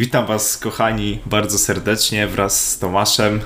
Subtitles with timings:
[0.00, 3.40] Witam Was, kochani, bardzo serdecznie wraz z Tomaszem.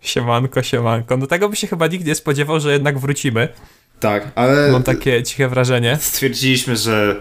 [0.00, 1.16] Siemanko, siemanko.
[1.16, 3.48] No tego by się chyba nikt nie spodziewał, że jednak wrócimy.
[4.00, 4.72] Tak, ale.
[4.72, 5.98] Mam takie ciche wrażenie.
[6.00, 7.16] Stwierdziliśmy, że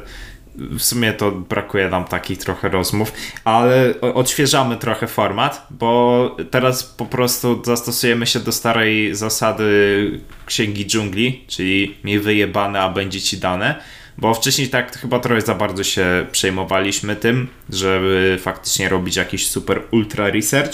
[0.55, 3.13] w sumie to brakuje nam takich trochę rozmów,
[3.43, 11.45] ale odświeżamy trochę format, bo teraz po prostu zastosujemy się do starej zasady księgi dżungli,
[11.47, 13.81] czyli mi wyjebane, a będzie ci dane.
[14.17, 19.81] Bo wcześniej tak chyba trochę za bardzo się przejmowaliśmy tym, żeby faktycznie robić jakiś super
[19.91, 20.73] ultra research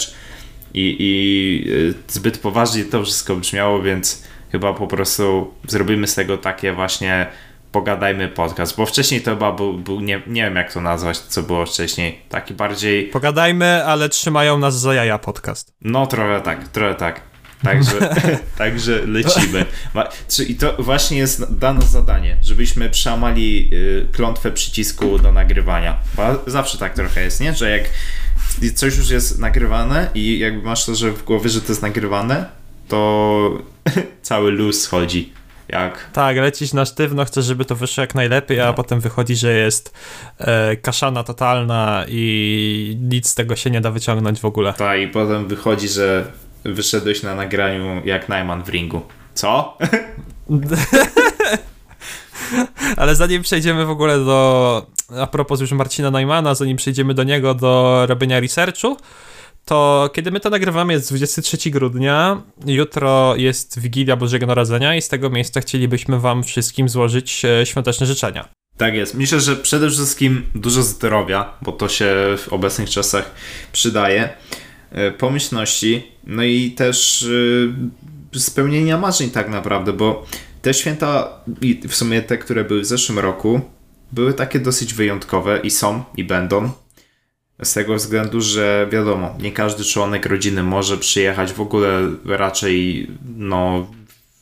[0.74, 6.38] i, i y, zbyt poważnie to wszystko brzmiało, więc chyba po prostu zrobimy z tego
[6.38, 7.26] takie właśnie
[7.72, 11.42] pogadajmy podcast, bo wcześniej to chyba był, był nie, nie wiem jak to nazwać, co
[11.42, 13.04] było wcześniej, taki bardziej...
[13.04, 15.72] Pogadajmy, ale trzymają nas za jaja podcast.
[15.80, 17.27] No trochę tak, trochę tak.
[17.62, 18.14] Także,
[18.58, 19.64] także lecimy.
[20.48, 25.96] I to właśnie jest dane zadanie, żebyśmy przełamali y, klątwę przycisku do nagrywania.
[26.14, 27.54] Bo zawsze tak trochę jest, nie?
[27.54, 27.82] Że jak
[28.74, 32.46] coś już jest nagrywane i jakby masz to, że w głowie, że to jest nagrywane,
[32.88, 33.62] to
[34.22, 35.32] cały luz schodzi.
[35.68, 36.10] Jak?
[36.12, 38.74] Tak, lecisz na sztywno, chcesz, żeby to wyszło jak najlepiej, a no.
[38.74, 39.94] potem wychodzi, że jest
[40.38, 44.72] e, kaszana totalna i nic z tego się nie da wyciągnąć w ogóle.
[44.72, 46.32] Tak, i potem wychodzi, że
[46.74, 49.02] wyszedłeś na nagraniu jak Najman w ringu.
[49.34, 49.78] Co?
[52.96, 54.86] Ale zanim przejdziemy w ogóle do.
[55.20, 58.96] A propos już Marcina Najmana, zanim przejdziemy do niego do robienia researchu,
[59.64, 65.08] to kiedy my to nagrywamy jest 23 grudnia, jutro jest Wigilia Bożego Narodzenia i z
[65.08, 68.48] tego miejsca chcielibyśmy Wam wszystkim złożyć e, świąteczne życzenia.
[68.76, 69.14] Tak jest.
[69.14, 73.30] Myślę, że przede wszystkim dużo zdrowia, bo to się w obecnych czasach
[73.72, 74.28] przydaje.
[74.90, 77.26] E, pomyślności, no i też
[78.34, 80.26] e, spełnienia marzeń tak naprawdę, bo
[80.62, 81.28] te święta,
[81.60, 83.60] i w sumie te, które były w zeszłym roku,
[84.12, 86.70] były takie dosyć wyjątkowe i są, i będą.
[87.62, 91.52] Z tego względu, że wiadomo, nie każdy członek rodziny może przyjechać.
[91.52, 93.90] W ogóle raczej no,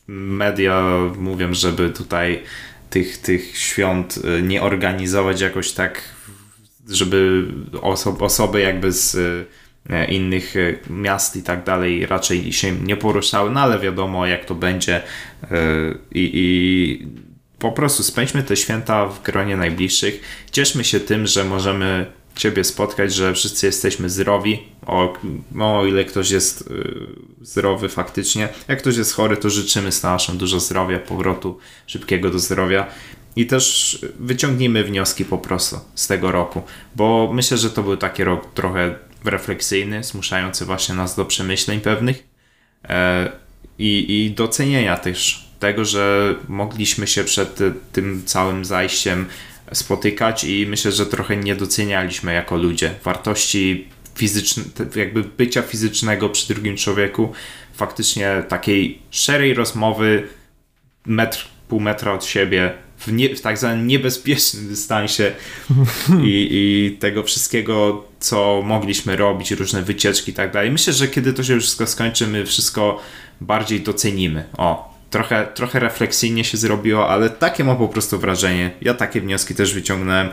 [0.07, 0.83] media
[1.17, 2.43] mówią, żeby tutaj
[2.89, 6.01] tych, tych świąt e, nie organizować jakoś tak,
[6.89, 7.47] żeby
[7.81, 9.17] oso osoby jakby z
[10.09, 14.55] innych e, miast i tak dalej raczej się nie poruszały, no ale wiadomo jak to
[14.55, 15.03] będzie e,
[16.11, 17.07] i, i
[17.59, 20.21] po prostu spędźmy te święta w gronie najbliższych.
[20.51, 22.05] Cieszmy się tym, że możemy
[22.35, 24.59] Ciebie spotkać, że wszyscy jesteśmy zdrowi.
[24.85, 25.13] O,
[25.51, 26.73] no, o ile ktoś jest
[27.41, 28.49] zdrowy faktycznie.
[28.67, 32.87] Jak ktoś jest chory, to życzymy naszą dużo zdrowia, powrotu szybkiego do zdrowia.
[33.35, 36.61] I też wyciągnijmy wnioski po prostu z tego roku,
[36.95, 38.95] bo myślę, że to był taki rok trochę
[39.25, 42.23] refleksyjny, zmuszający właśnie nas do przemyśleń pewnych
[42.89, 43.31] e,
[43.79, 47.59] i, i docenienia też tego, że mogliśmy się przed
[47.91, 49.25] tym całym zajściem
[49.71, 54.63] spotykać i myślę, że trochę nie docenialiśmy jako ludzie wartości fizyczne,
[54.95, 57.33] jakby bycia fizycznego przy drugim człowieku,
[57.73, 60.27] faktycznie takiej szczerej rozmowy
[61.05, 62.73] metr, pół metra od siebie
[63.07, 65.31] w, nie, w tak zwanym niebezpiecznym dystansie
[66.23, 70.71] i, i tego wszystkiego, co mogliśmy robić, różne wycieczki i tak dalej.
[70.71, 73.01] Myślę, że kiedy to się już wszystko skończy, my wszystko
[73.41, 74.43] bardziej docenimy.
[74.57, 78.71] O, trochę, trochę refleksyjnie się zrobiło, ale takie mam po prostu wrażenie.
[78.81, 80.29] Ja takie wnioski też wyciągnąłem.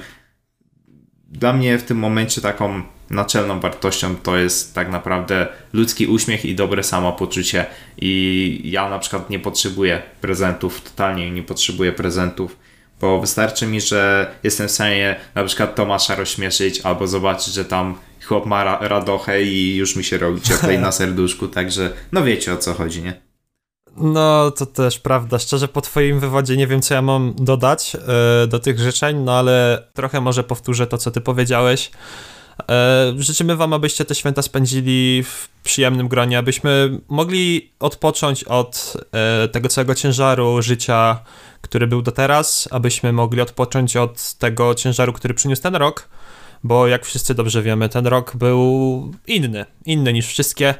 [1.29, 6.55] Dla mnie w tym momencie taką naczelną wartością to jest tak naprawdę ludzki uśmiech i
[6.55, 7.67] dobre samopoczucie.
[7.99, 12.57] I ja na przykład nie potrzebuję prezentów, totalnie nie potrzebuję prezentów,
[13.00, 17.94] bo wystarczy mi, że jestem w stanie na przykład Tomasza rozśmieszyć albo zobaczyć, że tam
[18.27, 22.56] chłop ma radochę i już mi się robi cieplej na serduszku, także no wiecie o
[22.56, 23.21] co chodzi, nie?
[23.97, 25.38] No, to też prawda.
[25.38, 29.33] Szczerze, po Twoim wywodzie nie wiem, co ja mam dodać yy, do tych życzeń, no
[29.33, 31.91] ale trochę może powtórzę to, co Ty powiedziałeś.
[32.70, 39.48] E, życzymy Wam, abyście te święta spędzili w przyjemnym gronie, abyśmy mogli odpocząć od e,
[39.48, 41.20] tego całego ciężaru życia,
[41.60, 46.09] który był do teraz, abyśmy mogli odpocząć od tego ciężaru, który przyniósł ten rok,
[46.65, 50.74] bo jak wszyscy dobrze wiemy, ten rok był inny, inny niż wszystkie.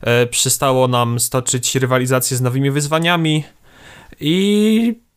[0.00, 3.44] E, przystało nam stoczyć rywalizację z nowymi wyzwaniami
[4.20, 5.07] i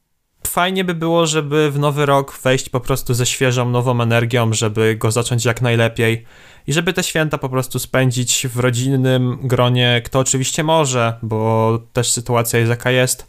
[0.51, 4.95] fajnie by było, żeby w nowy rok wejść po prostu ze świeżą, nową energią, żeby
[4.95, 6.25] go zacząć jak najlepiej
[6.67, 12.11] i żeby te święta po prostu spędzić w rodzinnym gronie, kto oczywiście może, bo też
[12.11, 13.27] sytuacja jest jaka jest.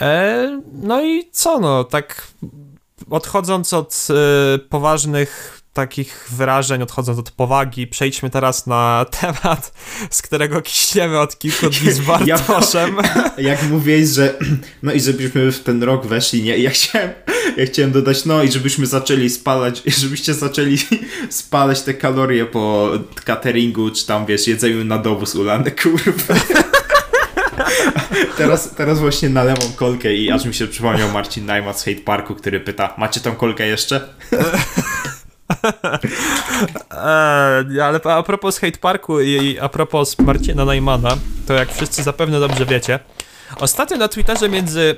[0.00, 2.28] E, no i co, no, tak
[3.10, 9.72] odchodząc od e, poważnych takich wyrażeń, odchodząc od powagi, przejdźmy teraz na temat,
[10.10, 12.96] z którego kiśniemy od kilku dni z Bartoszem.
[13.38, 14.34] Ja, jak mówiłeś, że
[14.82, 16.58] no i żebyśmy w ten rok weszli, nie?
[16.58, 17.10] Ja chciałem,
[17.56, 20.78] ja chciałem dodać, no i żebyśmy zaczęli spalać, żebyście zaczęli
[21.30, 22.90] spalać te kalorie po
[23.24, 26.34] cateringu, czy tam, wiesz, jedzeniu na dowóz ulane, kurwa.
[28.36, 32.34] Teraz, teraz właśnie nalewam kolkę i aż mi się przypomniał Marcin Najman z Hate Parku,
[32.34, 34.08] który pyta, macie tą kolkę jeszcze?
[36.90, 41.16] Eee, ale a propos Hate Parku i a propos Marcina Najmana,
[41.46, 42.98] to jak wszyscy zapewne dobrze wiecie,
[43.60, 44.96] ostatnio na Twitterze między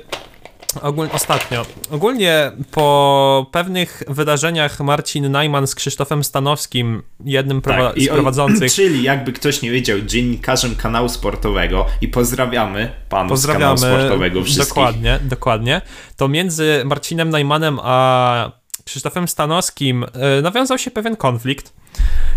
[0.81, 1.65] Ogólnie, ostatnio.
[1.91, 8.73] Ogólnie po pewnych wydarzeniach Marcin Najman z Krzysztofem Stanowskim, jednym tak, z prowadzących.
[8.73, 14.43] Czyli jakby ktoś nie wiedział, dziennikarzem kanału sportowego i pozdrawiamy panów pozdrawiamy, z kanału sportowego
[14.43, 14.69] wszystkich.
[14.69, 15.81] Dokładnie, dokładnie.
[16.17, 21.73] To między Marcinem Najmanem a Krzysztofem Stanowskim e, nawiązał się pewien konflikt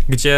[0.09, 0.37] gdzie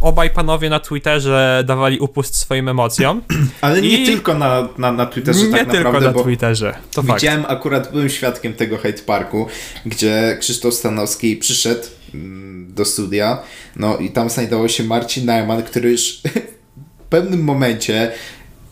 [0.00, 3.22] obaj panowie na Twitterze dawali upust swoim emocjom.
[3.60, 4.06] Ale nie I...
[4.06, 6.74] tylko na, na, na Twitterze, nie tak tylko naprawdę, na Twitterze.
[6.94, 7.52] To widziałem, fakt.
[7.52, 9.46] akurat byłem świadkiem tego hate parku,
[9.86, 11.82] gdzie Krzysztof Stanowski przyszedł
[12.14, 13.42] mm, do studia,
[13.76, 16.20] no i tam znajdował się Marcin Najman, który już
[17.06, 18.12] w pewnym momencie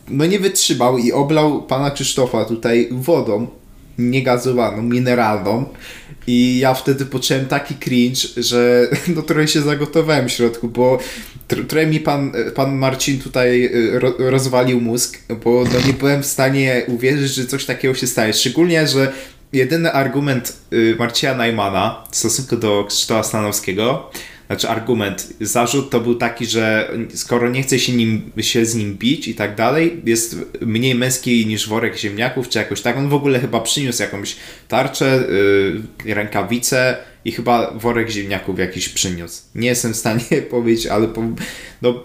[0.08, 3.46] no nie wytrzymał i oblał pana Krzysztofa tutaj wodą
[3.98, 5.64] niegazowaną, mineralną
[6.26, 10.98] i ja wtedy poczułem taki cringe, że no trochę się zagotowałem w środku, bo
[11.68, 16.82] trochę mi pan, pan Marcin tutaj y, rozwalił mózg, bo no nie byłem w stanie
[16.86, 18.32] uwierzyć, że coś takiego się staje.
[18.32, 19.12] Szczególnie, że
[19.52, 24.10] jedyny argument y, Marcina Najmana w stosunku do Krzysztofa Stanowskiego
[24.50, 28.94] znaczy argument, zarzut to był taki, że skoro nie chce się, nim, się z nim
[28.94, 32.96] bić i tak dalej, jest mniej męski niż worek ziemniaków, czy jakoś tak.
[32.96, 34.36] On w ogóle chyba przyniósł jakąś
[34.68, 35.24] tarczę,
[36.04, 39.42] yy, rękawice i chyba worek ziemniaków jakiś przyniósł.
[39.54, 41.22] Nie jestem w stanie powiedzieć, ale po,
[41.82, 42.04] no,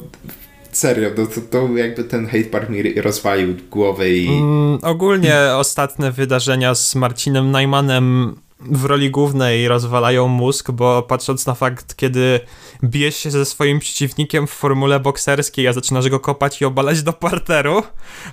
[0.77, 4.27] serio, no to, to jakby ten hate park mi rozwalił głowę i...
[4.27, 11.55] Mm, ogólnie ostatnie wydarzenia z Marcinem Najmanem w roli głównej rozwalają mózg, bo patrząc na
[11.55, 12.39] fakt, kiedy
[12.83, 17.13] bijesz się ze swoim przeciwnikiem w formule bokserskiej, a zaczynasz go kopać i obalać do
[17.13, 17.83] parteru,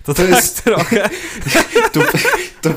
[0.05, 1.11] to, to tak jest trochę...
[1.93, 2.01] to,
[2.63, 2.71] to,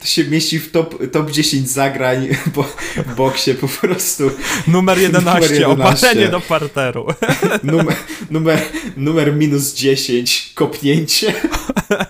[0.00, 2.62] to, się mieści w top, top 10 zagrań bo,
[2.96, 4.30] w boksie po prostu.
[4.68, 5.66] Numer 11, numer 11.
[5.66, 7.06] obalenie do parteru.
[7.62, 7.96] numer,
[8.30, 8.60] numer,
[8.96, 11.34] numer minus 10, kopnięcie.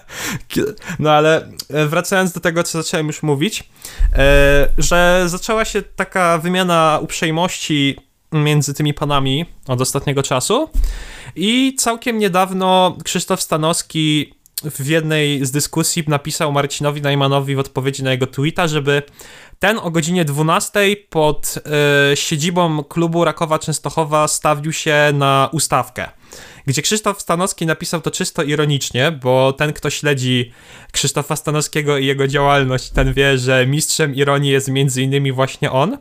[0.98, 3.64] No ale e, wracając do tego, co zacząłem już mówić,
[4.12, 7.96] e, że zaczęła się taka wymiana uprzejmości
[8.32, 10.70] między tymi panami od ostatniego czasu
[11.36, 14.34] i całkiem niedawno Krzysztof Stanowski
[14.64, 19.02] w jednej z dyskusji napisał Marcinowi Najmanowi w odpowiedzi na jego tweeta, żeby
[19.58, 20.80] ten o godzinie 12
[21.10, 21.54] pod
[22.12, 26.08] y, siedzibą klubu Rakowa Częstochowa stawił się na ustawkę
[26.68, 30.52] gdzie Krzysztof Stanowski napisał to czysto ironicznie, bo ten, kto śledzi
[30.92, 35.98] Krzysztofa Stanowskiego i jego działalność, ten wie, że mistrzem ironii jest między innymi właśnie on,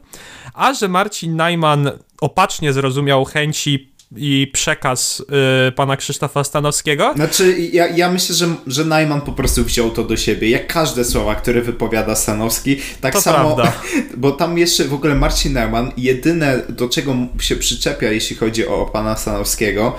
[0.54, 1.92] a że Marcin Najman
[2.22, 5.24] opacznie zrozumiał chęci i przekaz
[5.70, 7.14] y, pana Krzysztofa Stanowskiego.
[7.16, 11.06] Znaczy, ja, ja myślę, że, że Najman po prostu wziął to do siebie, jak każde
[11.06, 12.78] słowa, które wypowiada Stanowski.
[13.02, 13.74] Tak to samo, prawda.
[14.18, 18.86] bo tam jeszcze w ogóle Marcin Najman, jedyne do czego się przyczepia, jeśli chodzi o
[18.86, 19.96] pana Stanowskiego,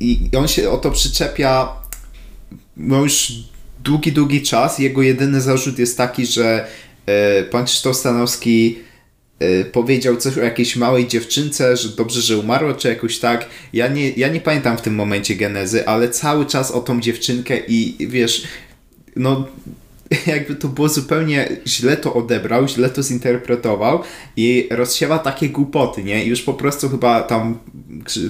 [0.00, 1.68] I on się o to przyczepia
[2.78, 3.32] no już
[3.84, 4.78] długi, długi czas.
[4.78, 6.66] Jego jedyny zarzut jest taki, że
[7.06, 8.78] e, pan Krzysztof Stanowski
[9.38, 13.48] e, powiedział coś o jakiejś małej dziewczynce, że dobrze, że umarła, czy jakoś tak.
[13.72, 17.58] Ja nie, ja nie pamiętam w tym momencie genezy, ale cały czas o tą dziewczynkę
[17.68, 18.42] i wiesz,
[19.16, 19.46] no
[20.26, 24.02] jakby to było zupełnie źle to odebrał, źle to zinterpretował
[24.36, 26.24] i rozsiewa takie głupoty, nie?
[26.24, 27.58] I już po prostu chyba tam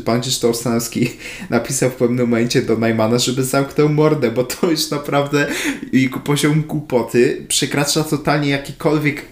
[0.04, 1.10] pan Krzysztof Stanowski
[1.50, 5.46] napisał w pewnym momencie do Najmana, żeby zamknął mordę, bo to już naprawdę
[5.92, 9.24] i poziom głupoty przekracza totalnie jakikolwiek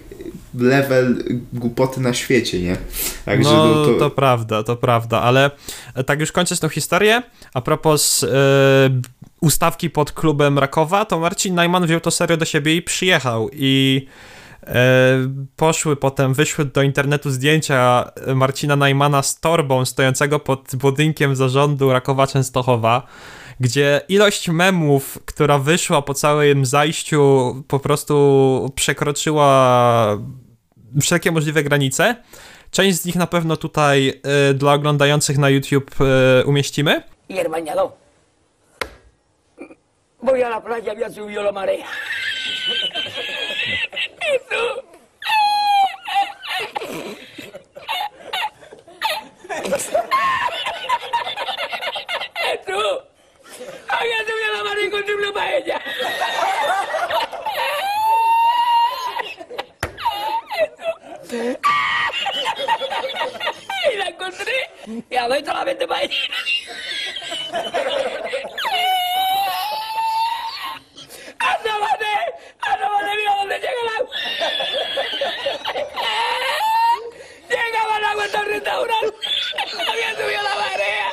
[0.55, 2.76] level głupoty na świecie, nie?
[3.25, 3.95] Także no, no, to...
[3.99, 5.50] to prawda, to prawda, ale
[6.07, 7.23] tak już kończąc tą historię,
[7.55, 8.29] a propos yy,
[9.40, 14.07] ustawki pod klubem Rakowa, to Marcin Najman wziął to serio do siebie i przyjechał i
[14.62, 14.73] e,
[15.57, 22.26] poszły potem, wyszły do internetu zdjęcia Marcina Najmana z torbą stojącego pod budynkiem zarządu Rakowa
[22.26, 23.02] Częstochowa,
[23.61, 30.19] gdzie ilość memów, która wyszła po całym zajściu po prostu przekroczyła
[31.00, 32.16] wszelkie możliwe granice.
[32.71, 37.02] Część z nich na pewno tutaj y, dla oglądających na YouTube y, umieścimy.
[40.26, 41.87] voy a la playa, había subido la marea.
[44.35, 44.85] Eso.
[52.52, 53.09] Eso.
[53.88, 55.80] Había subido la marea y encontré una paella.
[61.23, 61.59] Eso.
[63.92, 64.71] Y la encontré
[65.09, 66.16] y adentro la vente paella.
[73.17, 74.15] ¡Mira dónde llega el agua!
[77.49, 79.17] ¡Llegaba el agua el restaurante!
[79.89, 81.07] ¡Había subido la marea!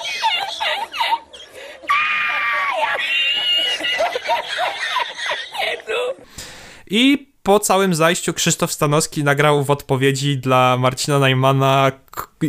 [6.90, 11.92] I po całym zajściu Krzysztof Stanowski nagrał w odpowiedzi dla Marcina Najmana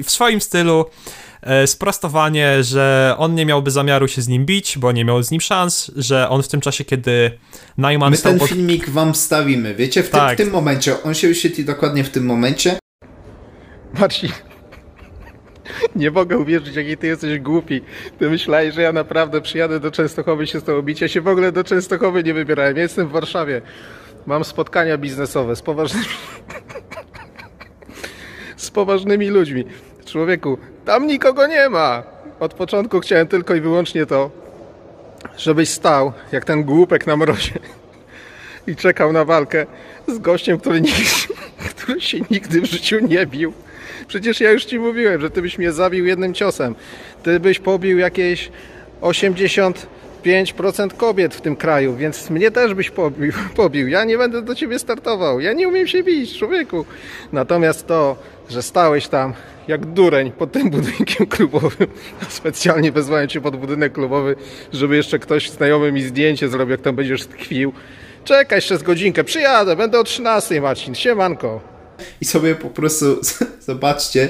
[0.05, 0.91] w swoim stylu
[1.67, 5.41] sprostowanie, że on nie miałby zamiaru się z nim bić, bo nie miał z nim
[5.41, 7.31] szans, że on w tym czasie, kiedy
[7.79, 8.49] Najman My stał ten pod...
[8.49, 10.03] filmik wam wstawimy, wiecie?
[10.03, 10.35] W, tym- Tak.
[10.35, 12.79] w tym momencie, on się wyświetli dokładnie w tym momencie.
[13.99, 14.31] Marcin,
[15.97, 17.81] nie mogę uwierzyć, jaki ty jesteś głupi.
[18.19, 21.01] Ty myślałeś, że ja naprawdę przyjadę do Częstochowy się z tobą bić.
[21.01, 22.77] Ja się w ogóle do Częstochowy nie wybierałem.
[22.77, 23.63] Ja jestem w Warszawie.
[24.27, 26.07] Mam spotkania biznesowe z poważnymi...
[28.57, 29.65] z poważnymi ludźmi.
[30.07, 32.03] Człowieku, tam nikogo nie ma.
[32.41, 34.31] Od początku chciałem tylko i wyłącznie to,
[35.39, 37.59] żebyś stał jak ten głupek na mrozie
[38.67, 39.67] i czekał na walkę
[40.09, 40.83] z gościem, który,
[41.71, 43.53] który się nigdy w życiu nie bił.
[44.09, 46.75] Przecież ja już ci mówiłem, że ty byś mnie zabił jednym ciosem.
[47.23, 48.51] Ty byś pobił jakieś
[50.25, 53.89] 85% kobiet w tym kraju, więc mnie też byś pobił, pobił.
[53.89, 55.41] Ja nie będę do ciebie startował.
[55.41, 56.85] Ja nie umiem się bić, człowieku.
[57.33, 58.17] Natomiast to,
[58.49, 59.33] że stałeś tam
[59.69, 61.89] jak dureń pod tym budynkiem klubowym,
[62.29, 64.37] specjalnie wezwałem cię pod budynek klubowy,
[64.73, 67.73] żeby jeszcze ktoś znajomy mi zdjęcie zrobił, jak tam będziesz tkwił.
[68.25, 71.61] Czekaj jeszcze z godzinkę, przyjadę, będę o 13, Marcin, siemanko.
[72.21, 73.21] I sobie po prostu
[73.61, 74.29] zobaczcie,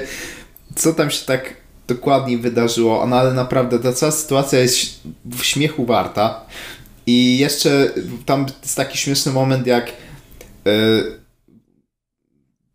[0.75, 3.07] co tam się tak dokładnie wydarzyło.
[3.07, 6.45] No ale naprawdę ta cała sytuacja jest w śmiechu warta.
[7.07, 7.93] I jeszcze
[8.25, 9.93] tam jest taki śmieszny moment, jak
[10.65, 11.25] yy,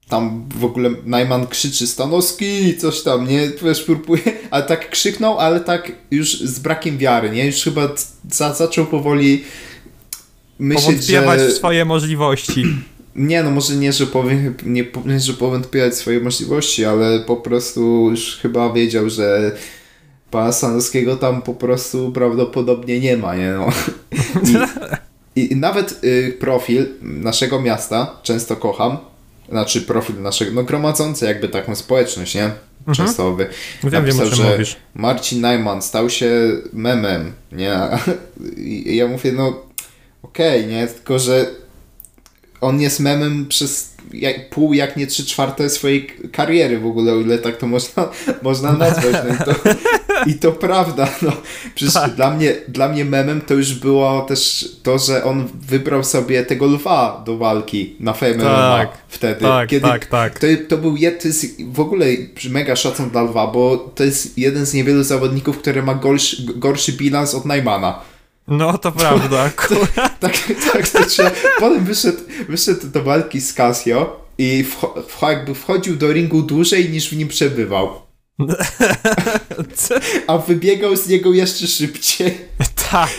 [0.08, 3.50] tam w ogóle Najman krzyczy Stanowski, coś tam, nie?
[3.64, 7.46] Wiesz, próbuje, ale tak krzyknął, ale tak już z brakiem wiary, nie?
[7.46, 7.88] Już chyba
[8.30, 9.44] za, zaczął powoli
[10.58, 11.48] myśleć, że...
[11.48, 12.64] w swoje możliwości.
[13.16, 18.10] Nie, no może nie, że powiem, nie, nie, że powątpiewać swoje możliwości, ale po prostu
[18.10, 19.56] już chyba wiedział, że
[20.30, 23.68] pana Sanowskiego tam po prostu prawdopodobnie nie ma, nie no.
[25.36, 28.98] I, i nawet y, profil naszego miasta, często kocham,
[29.48, 32.50] znaczy profil naszego, no gromadzący jakby taką społeczność, nie?
[32.94, 33.46] Częstowy.
[33.82, 34.76] Wiem, wiem, napisał, o czym że mówisz.
[34.94, 36.30] Marcin Najman stał się
[36.72, 37.78] memem, nie?
[38.56, 39.62] I ja mówię, no
[40.22, 40.86] okej, nie?
[40.86, 41.46] Tylko, że
[42.60, 47.16] on jest memem przez jak, pół, jak nie trzy czwarte swojej kariery w ogóle, o
[47.20, 48.08] ile tak to można,
[48.42, 49.16] można nazwać.
[49.28, 49.54] No i, to,
[50.26, 51.08] I to prawda.
[51.22, 51.32] No.
[51.74, 52.14] Przecież Tak.
[52.14, 56.66] dla, mnie, dla mnie memem to już było też to, że on wybrał sobie tego
[56.66, 59.40] lwa do walki na Fame Tak, wtedy.
[59.40, 60.38] tak, kiedy tak, tak.
[60.38, 62.06] To, to był to jest w ogóle
[62.50, 66.92] mega szacun dla lwa, bo to jest jeden z niewielu zawodników, który ma gorszy, gorszy
[66.92, 68.09] bilans od Najmana.
[68.50, 69.50] No to prawda.
[69.56, 69.88] kur-
[70.20, 70.32] Tak,
[70.72, 71.30] tak, to trzeba.
[71.58, 77.10] Potem wyszedł, wyszedł do walki z Casio i wcho, jakby wchodził do ringu dłużej niż
[77.10, 78.09] w nim przebywał.
[80.26, 82.38] A wybiegał z niego jeszcze szybciej.
[82.90, 83.10] Tak.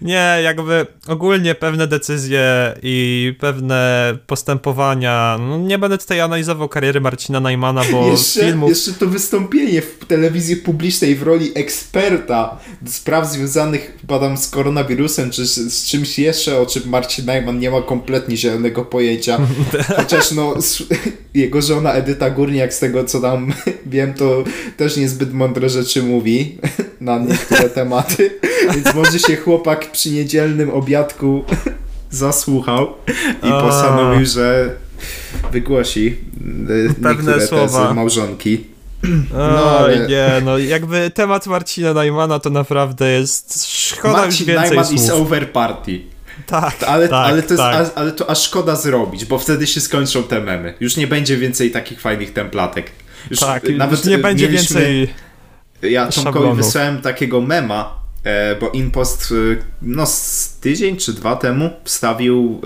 [0.00, 5.36] Nie, jakby ogólnie pewne decyzje i pewne postępowania.
[5.40, 8.68] No, nie będę tutaj analizował kariery Marcina Najmana, bo Jeszcze, filmów.
[8.70, 15.30] jeszcze to wystąpienie w telewizji publicznej w roli eksperta spraw związanych chyba tam z koronawirusem,
[15.30, 19.38] czy z, z czymś jeszcze, o czym Marcin Najman nie ma kompletnie zielonego pojęcia.
[19.96, 20.54] Chociaż no,
[21.38, 23.52] jego żona Edyta Górniak, z tego co tam
[23.86, 24.44] wiem, to
[24.76, 26.58] też niezbyt mądre rzeczy mówi
[27.00, 28.30] na niektóre tematy,
[28.74, 31.44] więc może się chłopak przy niedzielnym obiadku
[32.10, 32.86] zasłuchał
[33.42, 33.60] i A.
[33.60, 34.74] postanowił, że
[35.52, 37.82] wygłosi y, Pewne niektóre słowa.
[37.82, 38.64] tezy małżonki.
[39.34, 44.66] Oj, ale- nie, no jakby temat Marcina Najmana to naprawdę jest szkoda już Marcin więcej
[44.76, 45.20] Najman is słów.
[45.20, 46.00] over party.
[46.46, 47.90] Tak, Ale, tak, ale, to jest, tak.
[47.96, 50.74] a, ale to aż szkoda zrobić, bo wtedy się skończą te memy.
[50.80, 52.90] Już nie będzie więcej takich fajnych templatek.
[53.30, 55.14] Już tak, nawet nie y, będzie mieliśmy- więcej.
[55.82, 60.06] Ja Tomkowi wysłałem takiego mema, e, bo Inpost y, no
[60.60, 62.60] tydzień czy dwa temu wstawił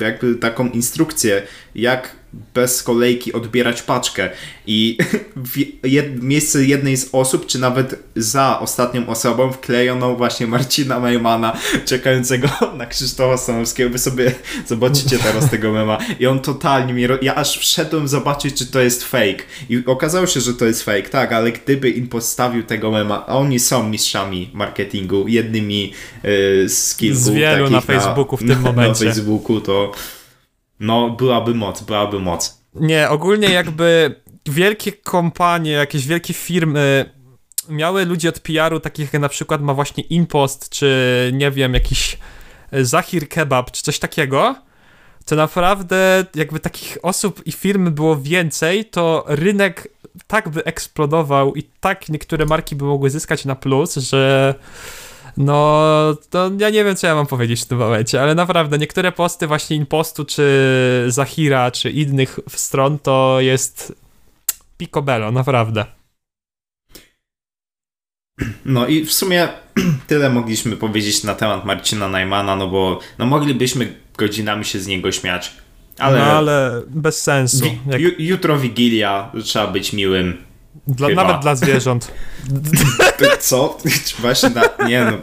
[0.00, 1.42] y, jakby taką instrukcję,
[1.74, 2.22] jak
[2.54, 4.30] bez kolejki odbierać paczkę.
[4.66, 4.98] I
[5.36, 11.56] w jed, miejsce jednej z osób, czy nawet za ostatnią osobą wklejono właśnie Marcina Majmana
[11.84, 12.48] czekającego
[12.78, 13.90] na Krzysztofa Stanowskiego.
[13.90, 14.34] Wy sobie
[14.68, 15.98] zobaczycie teraz tego mema.
[16.20, 17.02] I on totalnie mi...
[17.22, 19.42] Ja aż wszedłem zobaczyć, czy to jest fake.
[19.68, 23.36] I okazało się, że to jest fake, tak, ale gdyby im postawił tego mema, a
[23.36, 25.92] oni są mistrzami marketingu, jednymi
[26.24, 29.04] y, z Z wielu na Facebooku w tym na, momencie.
[29.04, 29.92] Na Facebooku to
[30.80, 32.62] no byłaby moc, byłaby moc.
[32.74, 37.12] Nie, ogólnie jakby wielkie kompanie, jakieś wielkie firmy
[37.68, 42.18] miały ludzi od PR-u, takich jak na przykład ma właśnie Inpost, czy nie wiem, jakiś
[42.72, 44.54] Zahir Kebab, czy coś takiego,
[45.24, 49.88] to naprawdę jakby takich osób i firm było więcej, to rynek
[50.26, 54.54] tak by eksplodował i tak niektóre marki by mogły zyskać na plus, że
[55.36, 55.82] no,
[56.30, 59.46] to ja nie wiem, co ja mam powiedzieć w tym momencie, ale naprawdę niektóre posty
[59.46, 63.94] właśnie Impostu, czy Zahira, czy innych stron to jest
[64.78, 65.84] picobello, naprawdę.
[68.64, 69.48] No i w sumie
[70.08, 75.12] tyle mogliśmy powiedzieć na temat Marcina Najmana, no bo no moglibyśmy godzinami się z niego
[75.12, 75.52] śmiać.
[75.98, 77.64] Ale, no, ale bez sensu.
[77.86, 80.51] Wi- jutro Wigilia, trzeba być miłym.
[80.86, 82.12] Dla, nawet dla zwierząt.
[83.40, 83.78] Co?
[84.18, 85.18] Właśnie na, nie no.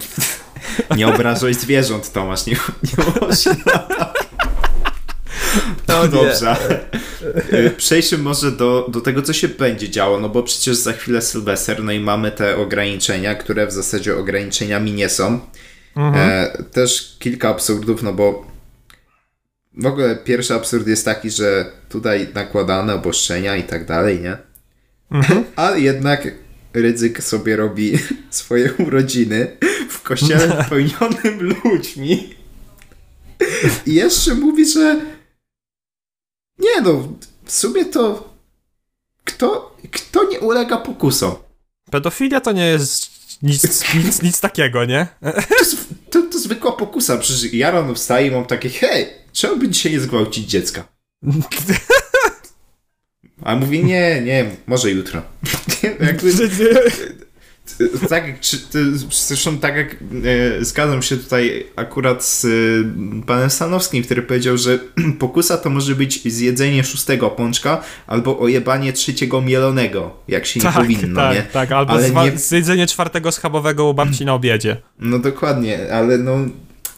[0.96, 2.54] Nie obrażaj zwierząt, Tomasz, nie,
[2.84, 3.56] nie można.
[5.88, 6.50] No dobrze.
[6.50, 11.22] ale Przejdźmy może do, do tego, co się będzie działo, no bo przecież za chwilę
[11.22, 15.40] Sylwester, no i mamy te ograniczenia, które w zasadzie ograniczeniami nie są.
[16.16, 18.48] E, też kilka absurdów, no bo
[19.78, 24.38] w ogóle pierwszy absurd jest taki, że tutaj nakładane obostrzenia i tak dalej, nie?
[25.56, 26.28] A jednak
[26.74, 27.94] Rydzyk sobie robi
[28.30, 29.58] swoje urodziny
[29.90, 32.36] w kościele wypełnionym ludźmi.
[33.86, 35.02] I jeszcze mówi, że
[36.60, 37.14] nie no,
[37.46, 38.34] w sumie to
[39.24, 41.36] kto, kto nie ulega pokusom?
[41.92, 45.08] Pedofilia to nie jest nic, nic, nic takiego, nie?
[45.22, 45.78] To,
[46.10, 47.18] to, to zwykła pokusa.
[47.18, 50.88] Przecież ja rano wstaję i mam takie, hej, czemu by dzisiaj nie zgwałcić dziecka?
[53.44, 55.22] A mówi, nie, nie, może jutro.
[56.08, 56.32] Jakby,
[58.10, 58.58] tak, czy,
[59.12, 62.50] zresztą tak jak e, zgadzam się tutaj akurat z e,
[63.26, 64.80] panem Stanowskim, który powiedział, że
[65.20, 71.22] pokusa to może być zjedzenie szóstego pączka albo ojebanie trzeciego mielonego, jak się nie powinno,
[71.22, 71.42] tak, nie?
[71.44, 74.78] tak, albo Ale zwa- nie- zjedzenie czwartego schabowego u babci na obiedzie.
[75.00, 76.38] No dokładnie, ale no,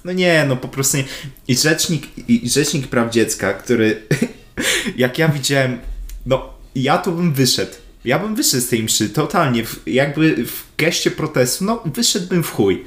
[0.05, 1.03] no nie, no po prostu nie.
[1.47, 4.01] I rzecznik, i rzecznik praw dziecka, który
[4.97, 5.79] jak ja widziałem,
[6.25, 7.71] no ja to bym wyszedł.
[8.05, 12.51] Ja bym wyszedł z tej mszy, totalnie, w, jakby w geście protestu, no wyszedłbym w
[12.51, 12.85] chuj.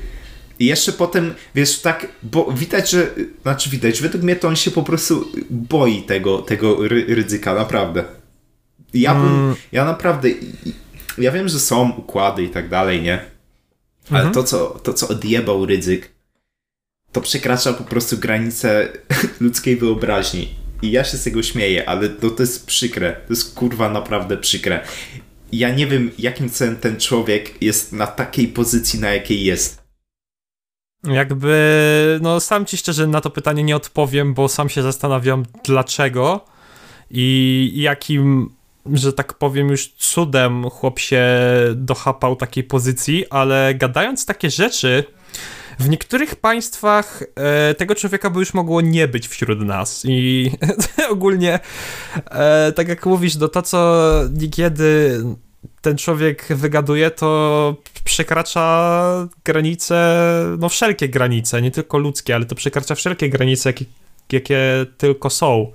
[0.59, 3.11] I jeszcze potem, wiesz, tak, bo widać, że,
[3.43, 8.05] znaczy widać, według mnie to on się po prostu boi tego, tego ry, ryzyka, naprawdę.
[8.95, 10.29] Ja bym, ja naprawdę,
[11.19, 13.25] ja wiem, że są układy i tak dalej, nie?
[14.11, 16.11] Ale to, co, to, co odjebał ryzyk,
[17.13, 18.89] to przekracza po prostu granicę
[19.41, 20.64] ludzkiej wyobraźni.
[20.85, 23.13] I ja się z tego śmieję, ale to, to jest przykre.
[23.13, 24.81] To jest kurwa naprawdę przykre.
[25.53, 29.85] Ja nie wiem, jakim celem ten człowiek jest na takiej pozycji, na jakiej jest.
[31.05, 36.45] Jakby, no sam ci szczerze na to pytanie nie odpowiem, bo sam się zastanawiam dlaczego
[37.11, 38.51] i jakim,
[38.93, 41.27] że tak powiem, już cudem chłop się
[41.75, 45.05] dochapał takiej pozycji, ale gadając takie rzeczy,
[45.79, 50.51] w niektórych państwach e, tego człowieka by już mogło nie być wśród nas i
[51.11, 51.61] ogólnie,
[52.31, 55.21] e, tak jak mówisz, no to co niekiedy
[55.81, 60.19] ten człowiek wygaduje, to przekracza granice,
[60.59, 63.85] no wszelkie granice, nie tylko ludzkie, ale to przekracza wszelkie granice, jakie,
[64.33, 65.73] jakie tylko są.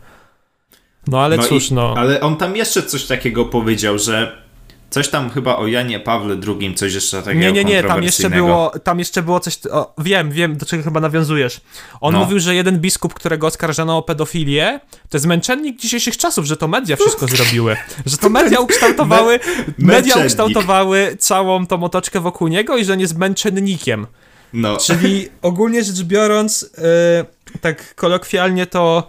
[1.07, 1.93] No ale No cóż, i, no.
[1.97, 4.43] Ale on tam jeszcze coś takiego powiedział, że
[4.89, 8.29] coś tam chyba o Janie Pawle II, coś jeszcze takiego Nie, nie, nie, tam jeszcze
[8.29, 11.61] było, tam jeszcze było coś, o, wiem, wiem, do czego chyba nawiązujesz.
[12.01, 12.19] On No.
[12.19, 16.67] mówił, że jeden biskup, którego oskarżano o pedofilię, to jest męczennik dzisiejszych czasów, że to
[16.67, 17.77] media wszystko zrobiły.
[18.05, 19.39] Że to media ukształtowały,
[19.77, 20.25] media męczennik.
[20.25, 24.07] ukształtowały całą tą otoczkę wokół niego i że on jest męczennikiem.
[24.53, 24.77] No.
[24.77, 29.07] Czyli ogólnie rzecz biorąc, e, tak kolokwialnie to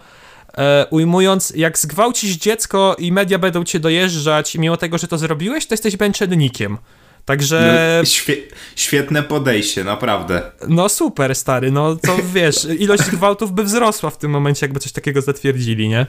[0.58, 5.66] e, ujmując, jak zgwałcisz dziecko i media będą cię dojeżdżać, mimo tego, że to zrobiłeś,
[5.66, 6.78] to jesteś męczennikiem.
[7.24, 8.36] Także, No, świe,
[8.76, 10.42] świetne podejście, naprawdę.
[10.68, 14.92] no super, stary, no to wiesz, ilość gwałtów by wzrosła w tym momencie, jakby coś
[14.92, 16.06] takiego zatwierdzili, nie?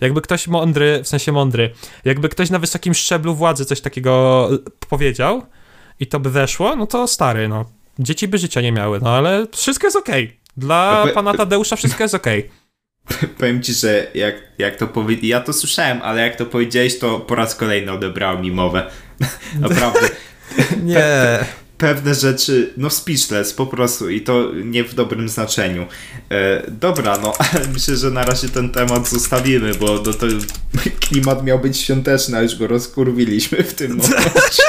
[0.00, 1.70] Jakby ktoś mądry, w sensie mądry,
[2.04, 4.48] jakby ktoś na wysokim szczeblu władzy coś takiego
[4.88, 5.42] powiedział
[6.00, 7.64] i to by weszło, no to stary, no.
[7.98, 10.40] Dzieci by życia nie miały, no ale wszystko jest okej.
[10.56, 12.50] Dla No, pe- pana Tadeusza wszystko jest okej.
[13.38, 15.16] Powiem ci, że jak, jak to powie...
[15.22, 18.90] Ja to słyszałem, ale jak to powiedziałeś, to po raz kolejny odebrało mi mowę.
[19.60, 20.08] Naprawdę.
[20.84, 21.04] Nie.
[21.78, 25.86] Pewne rzeczy, no speechless po prostu i to nie w dobrym znaczeniu.
[26.30, 30.26] E, dobra, no ale myślę, że na razie ten temat zostawimy, bo no, to
[31.00, 34.62] klimat miał być świąteczny, a już go rozkurwiliśmy w tym momencie.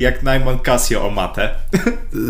[0.00, 1.54] Jak Najman Casio o matę.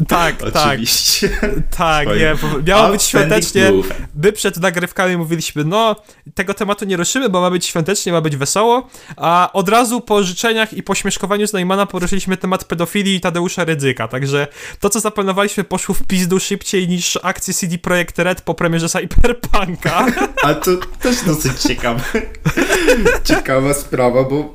[0.08, 1.28] Tak, tak, Oczywiście.
[1.76, 2.34] tak, Swoim nie,
[2.66, 3.70] miało być świątecznie.
[3.72, 3.88] move.
[4.22, 5.96] My przed nagrywkami mówiliśmy, no,
[6.34, 10.22] tego tematu nie ruszymy, bo ma być świątecznie, ma być wesoło, a od razu po
[10.22, 14.46] życzeniach i po śmieszkowaniu z Neymana poruszyliśmy temat pedofilii i Tadeusza Rydzyka, także
[14.80, 20.06] to, co zaplanowaliśmy, poszło w pizdu szybciej niż akcje CD Projekt Red po premierze Cyberpunka.
[20.42, 20.70] Ale to
[21.02, 22.00] też dosyć ciekawe.
[23.24, 24.54] ciekawa sprawa, bo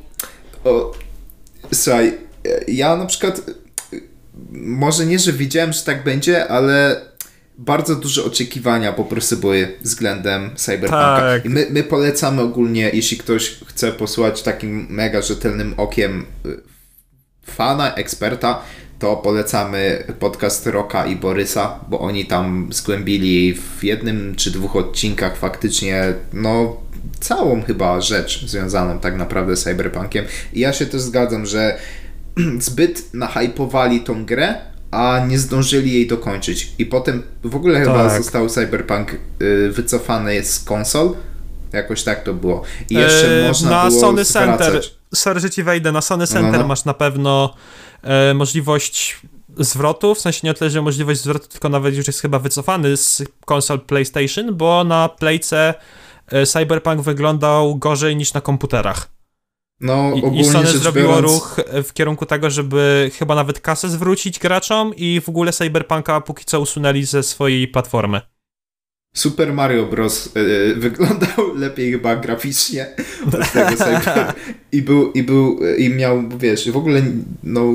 [0.63, 0.91] o,
[1.73, 2.28] słuchaj,
[2.67, 3.41] ja na przykład
[4.51, 7.01] może nie, że wiedziałem, że tak będzie, ale
[7.57, 11.17] bardzo duże oczekiwania po prostu były względem Cyberpunka.
[11.19, 11.45] Tak.
[11.45, 16.61] I my, my polecamy ogólnie, jeśli ktoś chce posłuchać takim mega rzetelnym okiem y,
[17.45, 18.61] fana, eksperta,
[18.99, 25.37] to polecamy podcast Roka i Borysa, bo oni tam zgłębili w jednym czy dwóch odcinkach
[25.37, 26.77] faktycznie, no,
[27.19, 30.25] całą chyba rzecz związaną tak naprawdę z Cyberpunkiem.
[30.53, 31.77] I ja się też zgadzam, że
[32.59, 34.55] zbyt nahypowali tą grę,
[34.91, 36.73] a nie zdążyli jej dokończyć.
[36.77, 38.17] I potem w ogóle chyba Tak.
[38.23, 41.15] został Cyberpunk y, wycofany z konsol.
[41.73, 42.63] Jakoś tak to było.
[42.89, 44.93] I jeszcze E, można na było Sony Center, zwracać.
[45.15, 46.67] sorry, że ci wejdę, na Sony Center no.
[46.67, 47.53] masz na pewno
[48.03, 49.21] e, możliwość
[49.57, 53.23] zwrotu, w sensie nie tyle, że możliwość zwrotu, tylko nawet już jest chyba wycofany z
[53.45, 55.73] konsol PlayStation, bo na Playce
[56.27, 59.07] e, Cyberpunk wyglądał gorzej niż na komputerach.
[59.81, 63.59] No, I, ogólnie i Sony zrobiło biorąc, ruch e, w kierunku tego, żeby chyba nawet
[63.59, 68.21] kasę zwrócić graczom i w ogóle Cyberpunka póki co usunęli ze swojej platformy.
[69.15, 70.29] Super Mario Bros.
[70.35, 72.87] y, wyglądał lepiej chyba graficznie
[73.27, 74.33] od tego Cyber.
[74.71, 77.01] I był, i był, i miał, wiesz, w ogóle,
[77.43, 77.71] no,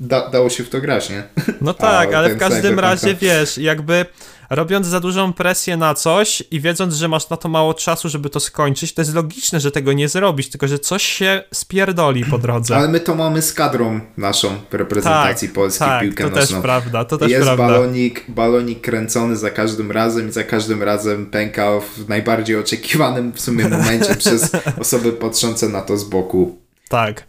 [0.00, 1.22] da, dało się w to grać, nie?
[1.60, 4.06] No tak, ale w każdym Cyberpunk razie wiesz, jakby
[4.50, 8.30] robiąc za dużą presję na coś i wiedząc, że masz na to mało czasu, żeby
[8.30, 12.38] to skończyć, to jest logiczne, że tego nie zrobisz, tylko że coś się spierdoli po
[12.38, 12.76] drodze.
[12.76, 16.56] Ale my to mamy z kadrą naszą reprezentacji Polski w tak, piłkę to nożną.
[16.56, 17.68] też prawda, to też Jest prawda.
[17.68, 23.40] balonik, balonik kręcony za każdym razem i za każdym razem pęka w najbardziej oczekiwanym w
[23.40, 26.58] sumie momencie przez osoby patrzące na to z boku.
[26.88, 27.24] Tak.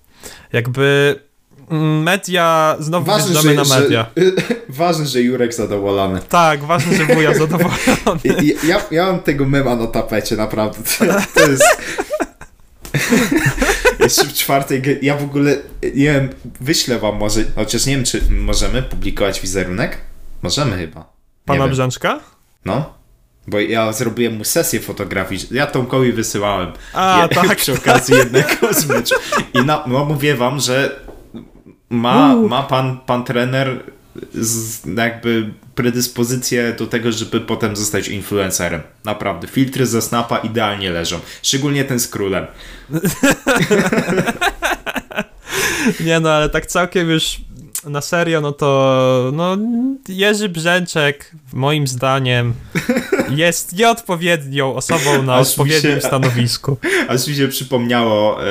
[0.53, 1.15] Jakby
[2.03, 4.05] media, znowu Ważne, że, na media.
[4.17, 4.23] że,
[4.69, 6.19] ważne, że Jurek zadowolony.
[6.29, 8.21] Tak, ważne, że wuja zadowolony.
[8.43, 10.77] I- Ja, ja mam tego mema na tapecie, naprawdę.
[10.99, 11.63] To, to jest...
[13.99, 16.29] Jeszcze w czwartej, ja w ogóle, nie wiem,
[16.61, 19.97] wyślę wam może, chociaż nie wiem, czy możemy publikować wizerunek?
[20.41, 20.99] Możemy chyba.
[20.99, 21.05] Nie
[21.45, 21.69] Pana wiem.
[21.71, 22.19] Brzęczka?
[22.65, 22.93] No.
[23.47, 25.49] Bo ja zrobiłem mu sesję fotograficzną.
[25.57, 26.71] Ja Tomkowi wysyłałem.
[26.93, 27.57] A, Je- tak.
[27.57, 29.15] Przy okazji jednego z meczu.
[29.53, 30.99] I na, no mówię wam, że
[31.89, 33.83] ma, ma pan, pan trener
[34.33, 38.81] z, jakby predyspozycję do tego, żeby potem zostać influencerem.
[39.05, 39.47] Naprawdę.
[39.47, 41.19] Filtry ze Snapa idealnie leżą.
[41.43, 42.47] Szczególnie ten z królem.
[45.99, 47.41] Nie no, ale tak całkiem już
[47.85, 49.57] na serio, no to no
[50.09, 52.53] Jerzy Brzęczek moim zdaniem
[53.35, 56.77] jest nieodpowiednią osobą na Aż odpowiednim się- stanowisku.
[57.09, 58.47] Aż mi się przypomniało, e,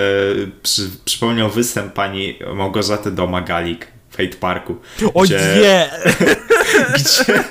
[0.63, 4.77] przy, przypomniał występ pani Małgorzaty Domagalik w Hate Parku.
[5.15, 5.91] O gdzie- nie!
[6.95, 7.45] gdzie,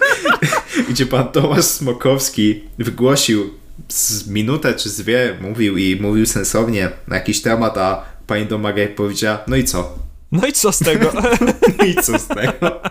[0.90, 3.54] gdzie pan Tomasz Smokowski wygłosił
[3.90, 8.88] z minutę czy z dwie, mówił i mówił sensownie na jakiś temat, a pani Domagaj
[8.88, 10.07] powiedziała, no i co?
[10.32, 11.12] No i co z tego?
[11.14, 12.82] No i co z tego?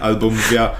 [0.00, 0.70] Albo mówiła,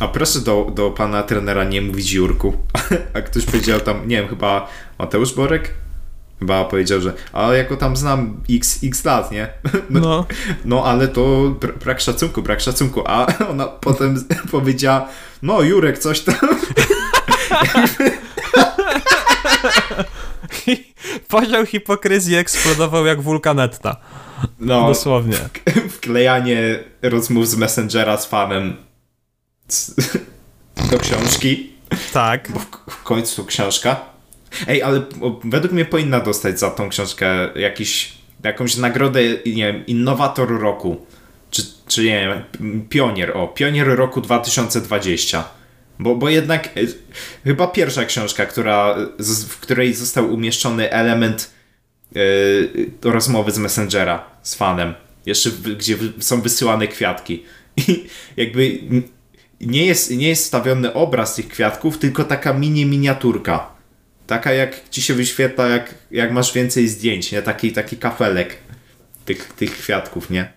[0.00, 2.52] a proszę do, do pana trenera nie mówić Jurku.
[3.14, 5.74] A ktoś powiedział tam, nie wiem, chyba Mateusz Borek?
[6.38, 9.48] Chyba powiedział, że a jako tam znam x, x lat, nie?
[9.90, 10.26] No.
[10.64, 11.20] No ale to
[11.60, 13.02] br- brak szacunku, brak szacunku.
[13.06, 15.08] A ona potem powiedziała,
[15.42, 16.34] no Jurek, coś tam.
[21.28, 23.96] Poziom hipokryzji eksplodował jak wulkanetta.
[24.60, 25.36] No, Dosłownie.
[25.90, 28.76] wklejanie rozmów z Messengera z fanem
[30.90, 31.70] do książki.
[32.12, 32.50] Tak.
[32.50, 34.00] Bo w, końcu książka.
[34.68, 35.02] Ej, ale
[35.44, 38.12] według mnie powinna dostać za tą książkę jakiś,
[38.44, 41.06] jakąś nagrodę, nie wiem, innowator roku.
[41.50, 45.44] Czy, czy nie wiem, pionier, o, pionier roku 2020.
[45.98, 46.94] Bo, bo jednak y,
[47.44, 48.96] chyba pierwsza książka, która,
[49.48, 51.50] w której został umieszczony element
[53.02, 54.94] rozmowy z Messengera z fanem.
[55.26, 57.44] Jeszcze gdzie są wysyłane kwiatki.
[57.76, 58.04] I
[58.36, 58.78] jakby
[59.60, 63.72] nie jest, nie jest stawiony obraz tych kwiatków, tylko taka mini miniaturka.
[64.26, 67.42] Taka jak ci się wyświetla, jak, jak masz więcej zdjęć, nie?
[67.42, 68.56] Taki, taki kafelek
[69.24, 70.52] tych, tych kwiatków, nie?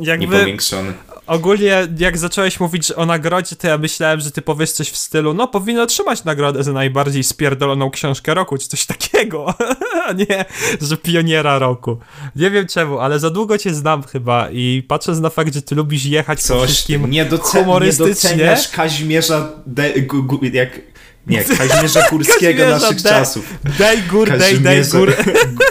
[0.00, 0.92] Jakby Niepowiększony.
[1.26, 5.34] Ogólnie jak zacząłeś mówić o nagrodzie, to ja myślałem, że ty powiesz coś w stylu,
[5.34, 9.54] no powinno otrzymać nagrodę za najbardziej spierdoloną książkę roku, czy coś takiego,
[10.08, 10.44] a nie,
[10.80, 11.98] że pioniera roku.
[12.36, 15.74] Nie wiem czemu, ale za długo cię znam chyba i patrząc na fakt, że ty
[15.74, 20.80] lubisz jechać po Coś wszystkim nie, docen- nie humorystycznie, doceniasz Kazimierza de- gu- gu- jak
[21.26, 23.54] nie, Kazimierza Górskiego Kazimierza naszych de- czasów.
[23.78, 25.12] daj gór, daj, daj Kazimierza gór.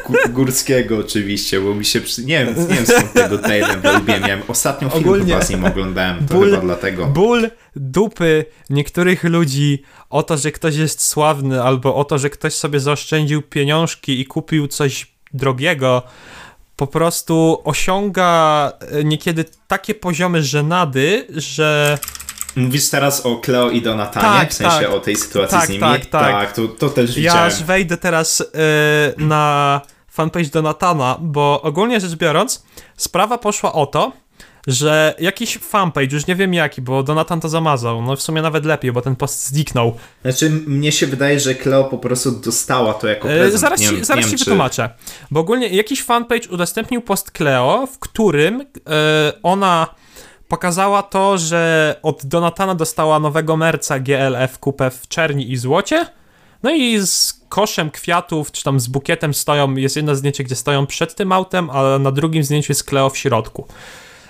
[0.10, 2.26] Gó- Górskiego oczywiście, bo mi się przy...
[2.26, 4.20] nie, wiem, nie wiem skąd tego Taylem lubię.
[4.20, 7.06] Miałem ostatnią film Ogólnie chyba z nim oglądałem, to ból- chyba dlatego.
[7.06, 12.54] Ból dupy niektórych ludzi o to, że ktoś jest sławny, albo o to, że ktoś
[12.54, 16.04] sobie zaoszczędził pieniążki i kupił coś drogiego,
[16.76, 21.98] po prostu osiąga e, niekiedy takie poziomy żenady, że
[22.56, 24.90] Mówisz teraz o Cleo i Donatanie, Tak, w sensie tak.
[24.94, 25.82] o tej sytuacji Tak, z nimi?
[25.82, 26.54] tak, tak.
[26.54, 27.48] to, to też ja widziałem.
[27.48, 28.46] aż wejdę teraz e,
[29.18, 32.64] na fanpage Donatana, bo ogólnie rzecz biorąc,
[32.98, 34.12] sprawa poszła o to,
[34.68, 38.66] że jakiś fanpage, już nie wiem jaki, bo Donatan to zamazał, no w sumie nawet
[38.66, 39.96] lepiej, bo ten post zniknął.
[40.22, 43.62] Znaczy, mnie się wydaje, że Cleo po prostu dostała to jako E, prezent.
[43.62, 44.90] zaraz nie, ci, zaraz nie ci czy- wytłumaczę.
[45.32, 48.66] Bo ogólnie jakiś fanpage udostępnił post Cleo, w którym e,
[49.44, 49.88] ona
[50.56, 56.06] pokazała to, że od Donatana dostała nowego merca GLF kupę w czerni i złocie.
[56.64, 60.88] No i z koszem kwiatów, czy tam z bukietem stoją, jest jedno zdjęcie, gdzie stoją
[60.88, 63.68] przed tym autem, a na drugim zdjęciu jest Cleo w środku.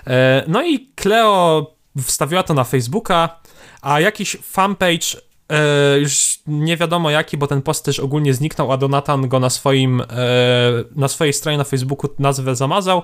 [0.07, 1.65] E, No i Cleo
[2.03, 3.39] wstawiła to na Facebooka,
[3.81, 5.07] a jakiś fanpage,
[5.49, 9.49] e, już nie wiadomo jaki, bo ten post też ogólnie zniknął, a Donatan go na
[9.49, 10.05] swoim, e,
[10.95, 13.03] na swojej stronie na Facebooku nazwę zamazał,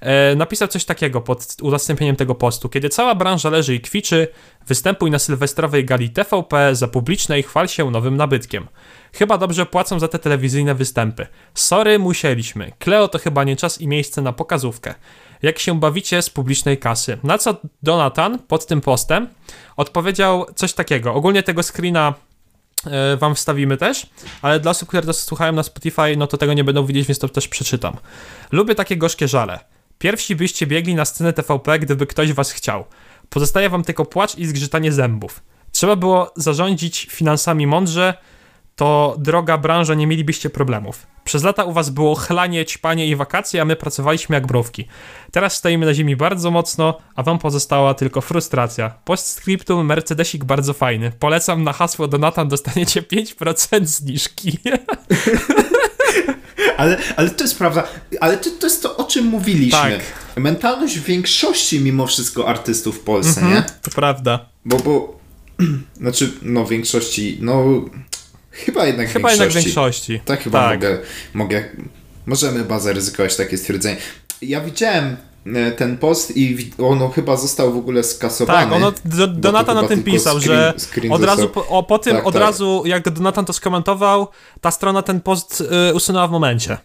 [0.00, 2.68] e, napisał coś takiego pod udostępnieniem tego postu.
[2.68, 4.28] Kiedy cała branża leży i kwiczy,
[4.66, 8.68] występuj na sylwestrowej gali TVP za publiczne i chwal się nowym nabytkiem.
[9.12, 11.26] Chyba dobrze płacą za te telewizyjne występy.
[11.54, 12.72] Sorry, musieliśmy.
[12.78, 14.94] Kleo to chyba nie czas i miejsce na pokazówkę.
[15.44, 17.18] Jak się bawicie z publicznej kasy?
[17.22, 19.28] Na co Donatan pod tym postem
[19.76, 21.14] odpowiedział coś takiego.
[21.14, 22.14] Ogólnie tego screena
[22.86, 24.06] e, wam wstawimy też,
[24.42, 27.18] ale dla osób, które to słuchają na Spotify, no to tego nie będą widzieć, więc
[27.18, 27.96] to też przeczytam.
[28.52, 29.60] Lubię takie gorzkie żale.
[29.98, 32.84] Pierwsi byście biegli na scenę TVP, gdyby ktoś was chciał.
[33.30, 35.42] Pozostaje wam tylko płacz i zgrzytanie zębów.
[35.72, 38.14] Trzeba było zarządzić finansami mądrze,
[38.76, 41.06] to droga branża, nie mielibyście problemów.
[41.24, 44.86] Przez lata u was było chlanie, ćpanie i wakacje, a my pracowaliśmy jak mrówki.
[45.30, 48.90] Teraz stoimy na ziemi bardzo mocno, a wam pozostała tylko frustracja.
[49.04, 51.12] Postscriptum Mercedesik bardzo fajny.
[51.18, 54.58] Polecam na hasło Donatan dostaniecie 5% zniżki.
[56.76, 57.88] Ale, ale to jest prawda,
[58.20, 59.78] ale to, to jest to, o czym mówiliśmy.
[59.78, 60.00] Tak.
[60.36, 63.64] Mentalność większości mimo wszystko artystów w Polsce, nie?
[63.82, 64.48] to prawda.
[64.64, 65.18] Bo, bo,
[66.00, 67.84] znaczy, no większości, no
[68.54, 69.42] chyba jednak Chyba większości.
[69.44, 70.20] jednak większości.
[70.24, 70.74] Tak chyba Tak.
[70.74, 70.98] Mogę,
[71.34, 71.64] mogę,
[72.26, 73.96] możemy chyba zaryzykować takie stwierdzenie.
[74.42, 75.16] Ja widziałem
[75.54, 78.64] e, ten post i ono chyba został w ogóle skasowany.
[78.64, 81.98] Tak, ono, do, Donatan chyba tym pisał, screen- że screen od razu po, o, po
[81.98, 82.42] tym, Tak, od tak.
[82.42, 84.28] razu jak Donatan to skomentował,
[84.60, 86.78] ta strona ten post y, usunęła w momencie.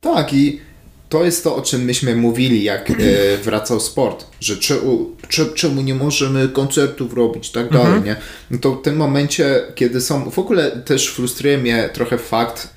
[0.00, 0.60] Tak, i
[1.08, 2.94] to jest to, o czym myśmy mówili, jak e,
[3.44, 8.04] wracał sport, że czemu, cze- czemu nie możemy koncertów robić, tak dalej, Mhm.
[8.04, 8.16] nie?
[8.50, 12.68] No to w tym momencie, kiedy są, w ogóle też frustruje mnie trochę fakt,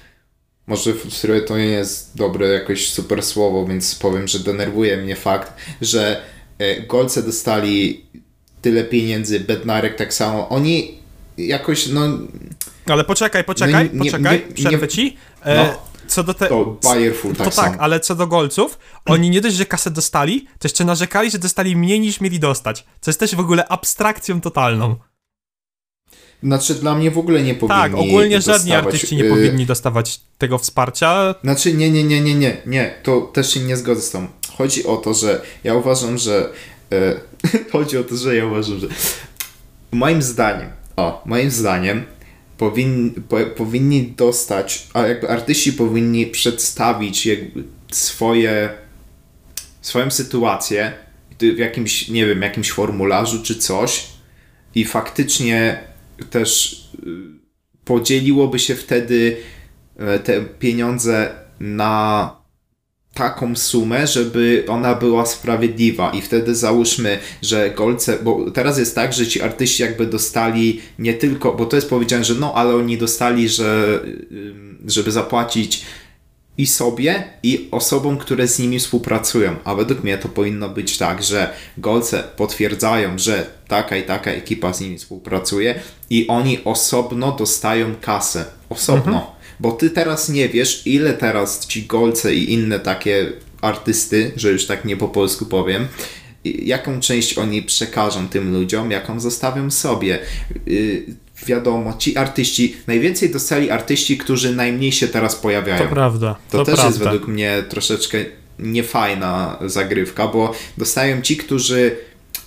[0.68, 5.54] może frustruje to nie jest dobre jakoś super słowo, więc powiem, że denerwuje mnie fakt,
[5.82, 6.22] że
[6.60, 8.06] e, Golce dostali
[8.62, 10.98] tyle pieniędzy, Bednarek tak samo, oni
[11.38, 12.02] jakoś, no,
[12.86, 15.18] Ale poczekaj, poczekaj, No nie- poczekaj, nie- przerwę nie- ci.
[15.44, 15.87] E, No.
[16.18, 16.48] Co do te...
[16.48, 20.42] to Bayerful To tak tak, ale co do golców, oni nie dość, że kasę dostali,
[20.42, 22.86] to jeszcze narzekali, że dostali mniej niż mieli dostać.
[23.02, 24.96] Co jest też w ogóle abstrakcją totalną.
[26.44, 29.66] Znaczy dla mnie w ogóle nie powinni Tak, ogólnie żadni dostawać, artyści nie y, powinni
[29.66, 31.36] dostawać tego wsparcia.
[31.44, 34.28] Znaczy nie, nie, nie, nie, nie, nie, to też się nie zgodzę z tą.
[34.58, 36.50] Chodzi o to, że ja uważam, że
[36.92, 37.20] e,
[37.72, 38.88] chodzi o to, że ja uważam, że
[39.92, 42.06] moim zdaniem, o, moim zdaniem
[42.58, 48.70] powinni, po, powinni dostać, a jakby artyści powinni przedstawić jakby swoje
[49.82, 50.94] swoją sytuację
[51.40, 54.08] w jakimś, nie wiem, jakimś formularzu czy coś
[54.76, 55.84] i faktycznie
[56.30, 57.08] też y,
[57.86, 59.38] podzieliłoby się wtedy
[59.98, 62.36] e, te pieniądze na
[63.18, 69.14] taką sumę, żeby ona była sprawiedliwa i wtedy załóżmy, że golce, bo teraz jest tak,
[69.14, 72.98] że ci artyści jakby dostali nie tylko, bo to jest powiedziane, że no, ale oni
[72.98, 74.00] dostali, że
[74.88, 75.86] żeby zapłacić
[76.58, 79.56] i sobie, i osobom, które z nimi współpracują.
[79.64, 84.74] A według mnie to powinno być tak, że golce potwierdzają, że taka i taka ekipa
[84.74, 88.46] z nimi współpracuje i oni osobno dostają kasę.
[88.70, 89.37] Osobno.
[89.60, 94.66] Bo ty teraz nie wiesz, ile teraz ci golce i inne takie artysty, że już
[94.66, 95.88] tak nie po polsku powiem,
[96.44, 100.20] jaką część oni przekażą tym ludziom, jaką zostawią sobie.
[100.66, 101.06] Yy,
[101.46, 105.88] wiadomo, ci artyści, najwięcej dostali artyści, którzy najmniej się teraz pojawiają.
[105.88, 106.36] To prawda.
[106.52, 106.88] To, to też prawda.
[106.88, 108.26] jest według mnie troszeczkę
[108.60, 111.96] niefajna zagrywka, bo dostają ci, którzy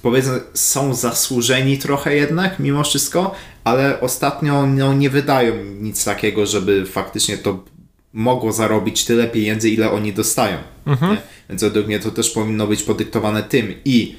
[0.02, 3.34] powiedzmy są zasłużeni trochę jednak mimo wszystko,
[3.70, 7.64] ale ostatnio no, nie wydają nic takiego, żeby faktycznie to
[8.12, 10.56] mogło zarobić tyle pieniędzy, ile oni dostają.
[10.86, 11.16] Mhm.
[11.48, 13.74] Więc według mnie to też powinno być podyktowane tym.
[13.84, 14.16] I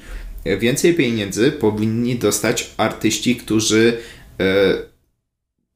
[0.58, 3.98] więcej pieniędzy powinni dostać artyści, którzy
[4.40, 4.44] e,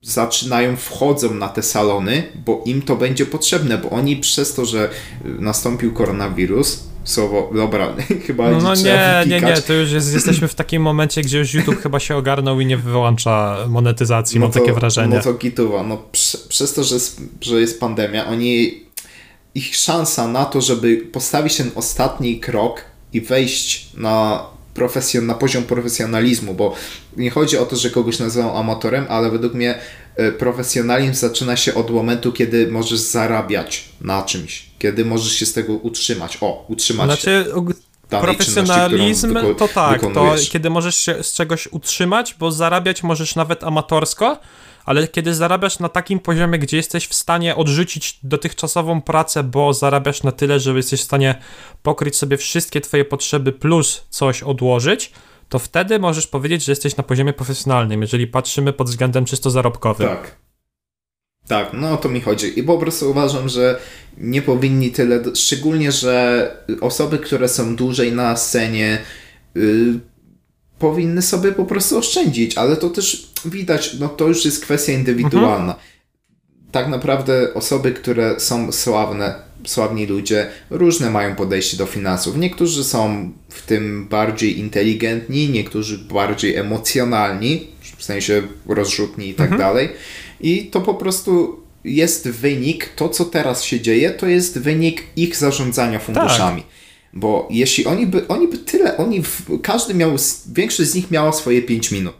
[0.02, 4.90] zaczynają, wchodzą na te salony, bo im to będzie potrzebne, bo oni przez to, że
[5.24, 7.94] nastąpił koronawirus, słowo, dobra,
[8.26, 11.54] chyba No, no nie, nie, nie, to już jest, jesteśmy w takim momencie, gdzie już
[11.54, 15.16] YouTube chyba się ogarnął i nie wyłącza monetyzacji, mam takie wrażenie.
[15.16, 15.82] No to gituwa.
[15.82, 18.80] No, prze, przez to, że jest, że jest pandemia, oni
[19.54, 25.64] ich szansa na to, żeby postawić ten ostatni krok i wejść na, profesjon, na poziom
[25.64, 26.74] profesjonalizmu, bo
[27.16, 29.78] nie chodzi o to, że kogoś nazywam amatorem, ale według mnie
[30.16, 35.52] e, profesjonalizm zaczyna się od momentu, kiedy możesz zarabiać na czymś, kiedy możesz się z
[35.52, 36.38] tego utrzymać.
[36.40, 37.44] O, utrzymać się.
[37.44, 37.52] Znaczy,
[38.10, 43.64] danej profesjonalizm to tak, to kiedy możesz się z czegoś utrzymać, bo zarabiać możesz nawet
[43.64, 44.38] amatorsko,
[44.86, 50.22] ale kiedy zarabiasz na takim poziomie, gdzie jesteś w stanie odrzucić dotychczasową pracę, bo zarabiasz
[50.22, 51.34] na tyle, że jesteś w stanie
[51.82, 55.12] pokryć sobie wszystkie twoje potrzeby plus coś odłożyć,
[55.48, 60.08] to wtedy możesz powiedzieć, że jesteś na poziomie profesjonalnym, jeżeli patrzymy pod względem czysto zarobkowym.
[60.08, 60.36] Tak.
[61.48, 62.58] Tak, no o to mi chodzi.
[62.58, 63.80] I po prostu uważam, że
[64.18, 68.98] nie powinni tyle, szczególnie, że osoby, które są dłużej na scenie,
[69.56, 70.00] y,
[70.78, 75.74] powinny sobie po prostu oszczędzić, ale to też widać, no to już jest kwestia indywidualna.
[76.72, 79.34] Tak naprawdę osoby, które są sławne,
[79.66, 82.36] sławni ludzie, różne mają podejście do finansów.
[82.36, 89.88] Niektórzy są w tym bardziej inteligentni, niektórzy bardziej emocjonalni, w sensie rozrzutni i tak dalej.
[90.40, 95.36] I to po prostu jest wynik, to co teraz się dzieje, to jest wynik ich
[95.36, 96.62] zarządzania funduszami.
[97.16, 99.22] Bo jeśli oni by, oni by tyle, oni,
[99.62, 100.16] każdy miał,
[100.52, 102.14] większość z nich miała swoje 5 minut.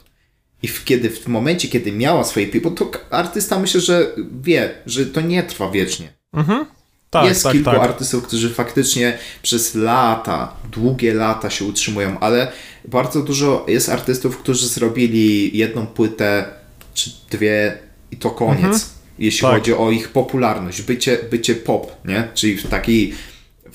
[0.62, 4.74] I w, kiedy, w momencie, kiedy miała swoje 5 bo to artysta myślę, że wie,
[4.86, 6.12] że to nie trwa wiecznie.
[7.10, 7.80] tak, jest tak, kilku tak.
[7.80, 12.52] artystów, którzy faktycznie przez lata, długie lata się utrzymują, ale
[12.88, 16.44] bardzo dużo jest artystów, którzy zrobili jedną płytę
[16.94, 17.78] czy dwie
[18.10, 18.90] i to koniec.
[19.18, 19.52] Jeśli Tak.
[19.54, 22.28] chodzi o ich popularność, bycie, bycie pop, nie?
[22.34, 23.14] Czyli w takiej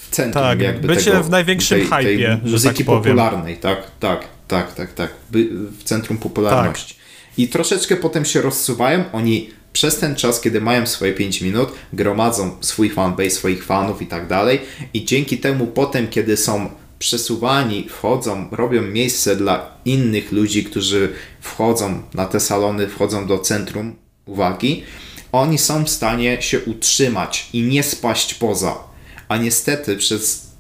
[0.02, 3.58] w centrum Tak, jakby bycie tego, w największym tej, tej hypie, że muzyki tak popularnej,
[3.58, 6.96] tak, tak, tak, tak, tak, By, w centrum popularności.
[6.96, 7.04] Tak.
[7.38, 12.58] I troszeczkę potem się rozsuwają, oni przez ten czas, kiedy mają swoje 5 minut, gromadzą
[12.62, 14.62] swój fanbase, swoich fanów i tak dalej
[14.94, 21.10] i dzięki temu potem, kiedy są przesuwani, wchodzą, robią miejsce dla innych ludzi, którzy
[21.42, 24.84] wchodzą na te salony, wchodzą do centrum uwagi,
[25.32, 28.91] oni są w stanie się utrzymać i nie spaść poza.
[29.32, 30.52] A niestety przez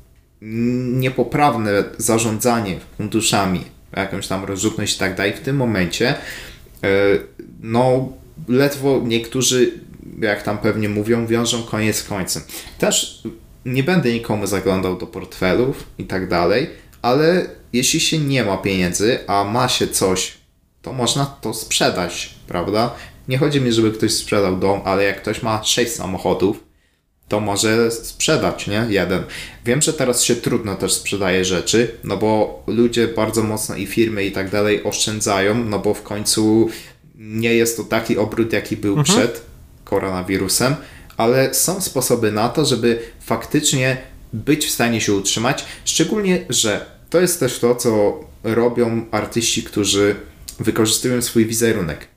[0.41, 3.63] niepoprawne zarządzanie funduszami,
[3.97, 6.17] jakąś tam rozrzutność i tak dalej, w tym momencie e,
[7.61, 8.09] no
[8.47, 9.71] ledwo niektórzy,
[10.19, 12.43] jak tam pewnie mówią, wiążą koniec z końcem.
[12.79, 13.23] Też
[13.65, 16.69] nie będę nikomu zaglądał do portfelów i tak dalej,
[17.01, 20.33] ale jeśli się nie ma pieniędzy, a ma się coś,
[20.81, 22.95] to można to sprzedać, prawda?
[23.27, 26.70] Nie chodzi mi, żeby ktoś sprzedał dom, ale jak ktoś ma 6 samochodów,
[27.31, 28.85] to może sprzedać, nie?
[28.89, 29.23] Jeden.
[29.65, 34.25] Wiem, że teraz się trudno też sprzedaje rzeczy, no bo ludzie bardzo mocno i firmy
[34.25, 36.69] i tak dalej oszczędzają, no bo w końcu
[37.15, 39.41] nie jest to taki obrót, jaki był przed
[39.83, 40.75] koronawirusem,
[41.17, 43.97] ale są sposoby na to, żeby faktycznie
[44.33, 50.15] być w stanie się utrzymać, szczególnie, że to jest też to, co robią artyści, którzy
[50.59, 52.07] wykorzystują swój wizerunek.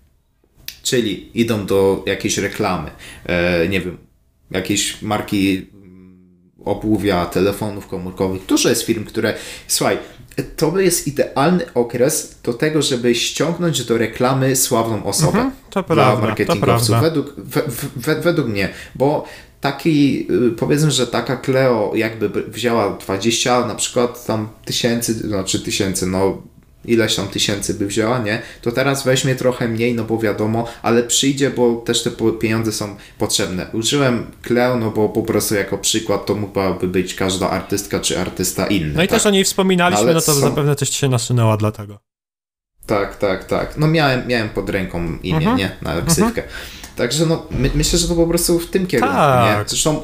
[0.82, 2.90] Czyli idą do jakiejś reklamy,
[3.26, 3.98] e, nie wiem,
[4.54, 6.18] jakiejś marki mm,
[6.64, 8.46] obuwia, telefonów komórkowych.
[8.46, 9.34] Dużo jest firm, które.
[9.68, 9.98] Słuchaj,
[10.56, 15.38] to jest idealny okres do tego, żeby ściągnąć do reklamy sławną osobę.
[15.38, 16.88] Mhm, to dla prawda, to marketingowców.
[16.88, 17.10] prawda.
[17.10, 17.62] Według, we,
[17.96, 19.24] we, według mnie, bo
[19.60, 25.60] taki, y, powiedzmy, że taka Cleo jakby by wzięła 20 na przykład tam tysięcy, znaczy
[25.60, 26.42] tysięcy, no
[26.84, 28.42] ileś tam tysięcy by wzięła, nie?
[28.62, 32.96] To teraz weźmie trochę mniej, no bo wiadomo, ale przyjdzie, bo też te pieniądze są
[33.18, 33.66] potrzebne.
[33.72, 38.66] Użyłem Cleo, no bo po prostu jako przykład to mogłaby być każda artystka czy artysta
[38.66, 38.92] inny.
[38.94, 39.18] No i tak?
[39.18, 41.98] też o niej wspominaliśmy, Ale no to są- zapewne też ci się nasunęła dlatego.
[42.86, 43.76] Tak, tak, tak.
[43.76, 45.56] No miałem, miałem pod ręką imię, Mhm.
[45.56, 45.70] nie?
[45.82, 46.42] Na ksywkę.
[46.96, 49.58] Także no, my, myślę, że to po prostu w tym kierunku, Tak.
[49.58, 49.64] nie?
[49.68, 50.02] Zresztą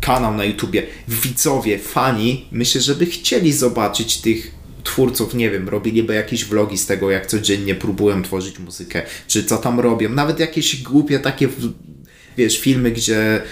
[0.00, 6.44] kanał na YouTubie, widzowie, fani, myślę, żeby chcieli zobaczyć tych twórców, nie wiem, robiliby jakieś
[6.44, 11.18] vlogi z tego, jak codziennie próbują tworzyć muzykę, czy co tam robią, nawet jakieś głupie
[11.18, 11.48] takie
[12.36, 13.42] wiesz, filmy, gdzie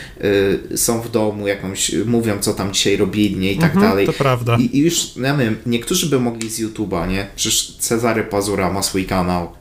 [0.72, 4.06] y, są w domu, jakąś, mówią, co tam dzisiaj robili, nie, i tak Mhm, dalej.
[4.06, 4.56] to prawda.
[4.60, 7.26] I, I już, ja wiem, niektórzy by mogli z YouTube'a, nie?
[7.36, 9.52] Przecież Cezary Pazura ma swój kanał,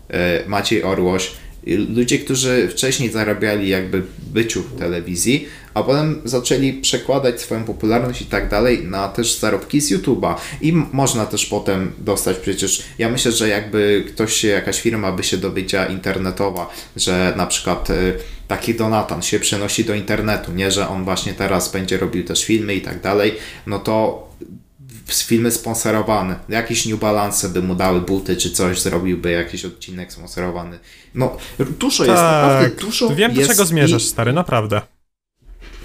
[0.46, 1.32] y, Maciej Orłoś,
[1.66, 4.04] ludzie, którzy wcześniej zarabiali jakby
[4.34, 9.82] byciu w telewizji, a potem zaczęli przekładać swoją popularność i tak dalej na też zarobki
[9.82, 10.36] z YouTube'a.
[10.62, 15.24] I można też potem dostać przecież, ja myślę, że jakby ktoś się, jakaś firma by
[15.24, 18.14] się dowiedziała internetowa, że na przykład y,
[18.48, 22.76] taki Donatan się przenosi do internetu, nie, że on właśnie teraz będzie robił też filmy
[22.76, 23.34] i tak dalej,
[23.68, 24.26] no to
[25.08, 26.40] filmy sponsorowane.
[26.50, 30.80] Jakieś New Balance by mu dały buty czy coś, zrobiłby jakiś odcinek sponsorowany.
[31.16, 31.38] No,
[31.80, 34.82] dużo jest, naprawdę dużo Tak, wiem do czego zmierzasz, i stary, naprawdę.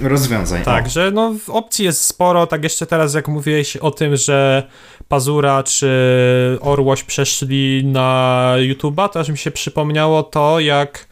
[0.00, 0.62] rozwiązań.
[0.62, 0.88] Tak, o.
[0.88, 4.68] że no opcji jest sporo, tak jeszcze teraz jak mówiłeś o tym, że
[5.08, 5.88] Pazura czy
[6.60, 11.06] Orłoś przeszli na YouTube'a, to aż mi się przypomniało to, jak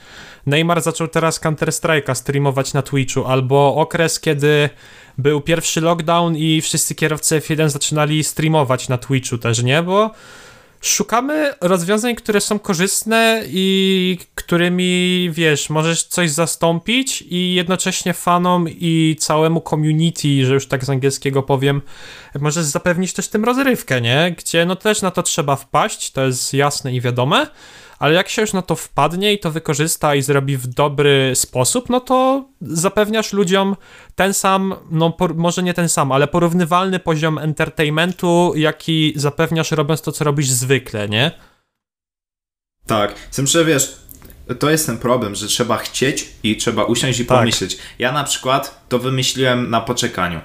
[0.47, 4.71] Neymar zaczął teraz Counter-Strike'a streamować na Twitchu, albo okres, kiedy
[5.19, 9.83] był pierwszy lockdown i wszyscy kierowcy F1 zaczynali streamować na Twitchu też, nie?
[9.83, 10.11] Bo
[10.81, 19.17] szukamy rozwiązań, które są korzystne i którymi, wiesz, możesz coś zastąpić i jednocześnie fanom i
[19.19, 21.83] całemu community, że już tak z angielskiego powiem,
[22.41, 24.35] możesz zapewnić też tym rozrywkę, nie?
[24.39, 27.47] Gdzie no też na to trzeba wpaść, to jest jasne i wiadome,
[27.99, 31.89] ale jak się już na to wpadnie i to wykorzysta i zrobi w dobry sposób,
[31.91, 33.77] no to zapewniasz ludziom
[34.15, 40.03] ten sam, no por, może nie ten sam, ale porównywalny poziom entertainmentu, jaki zapewniasz robiąc
[40.03, 41.31] to, co robisz zwykle, nie?
[42.87, 43.97] Tak, z tym, że wiesz,
[44.59, 47.39] to jest ten problem, że trzeba chcieć i trzeba usiąść i Tak.
[47.39, 47.79] pomyśleć.
[47.99, 50.41] Ja na przykład to wymyśliłem na poczekaniu.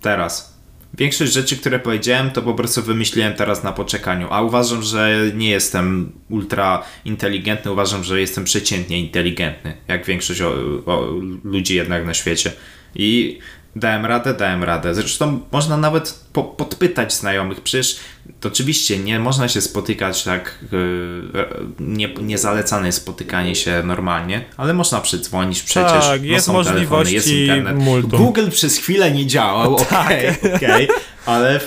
[0.00, 0.51] Teraz.
[0.98, 5.50] Większość rzeczy, które powiedziałem, to po prostu wymyśliłem teraz na poczekaniu, a uważam, że nie
[5.50, 10.52] jestem ultra inteligentny, uważam, że jestem przeciętnie inteligentny, jak większość o,
[10.86, 11.12] o,
[11.44, 12.52] ludzi jednak na świecie.
[12.94, 13.38] I
[13.76, 14.94] dałem radę, dałem radę.
[14.94, 17.60] Zresztą można nawet po, podpytać znajomych.
[17.60, 17.96] Przecież
[18.40, 21.46] to oczywiście nie można się spotykać tak, yy,
[21.80, 26.06] nie, niezalecane jest spotykanie się normalnie, ale można przydzwonić przecież.
[26.06, 27.76] Tak, no jest telefony, możliwości jest internet.
[27.76, 28.24] multum.
[28.24, 30.88] Google przez chwilę nie działał, okej, okej,
[31.26, 31.60] ale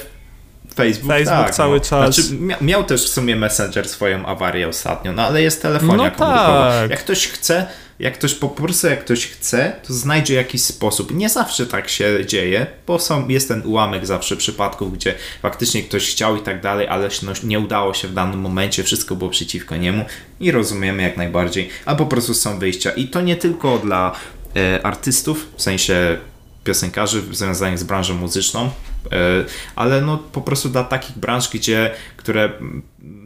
[0.75, 1.83] Facebook, Facebook tak, cały no.
[1.83, 2.15] czas.
[2.15, 6.11] Znaczy, mia- miał też w sumie Messenger swoją awarię ostatnio, no ale jest telefonia No
[6.11, 6.71] komórkowa.
[6.81, 6.89] tak.
[6.91, 7.67] Jak ktoś chce,
[7.99, 11.15] jak ktoś po prostu jak ktoś chce, to znajdzie jakiś sposób.
[11.15, 16.11] Nie zawsze tak się dzieje, bo są, jest ten ułamek zawsze przypadków, gdzie faktycznie ktoś
[16.11, 19.75] chciał i tak dalej, ale no, nie udało się w danym momencie, wszystko było przeciwko
[19.75, 20.05] niemu
[20.39, 22.91] i rozumiemy jak najbardziej, a po prostu są wyjścia.
[22.91, 24.15] I to nie tylko dla
[24.55, 26.17] e, artystów, w sensie
[26.63, 32.49] piosenkarzy związanych z branżą muzyczną, e, ale no po prostu dla takich branż, gdzie, które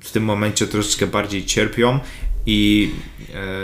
[0.04, 2.00] w tym momencie troszeczkę bardziej cierpią
[2.50, 2.92] i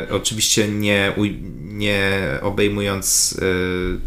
[0.09, 3.45] e, oczywiście nie, uj- nie obejmując e,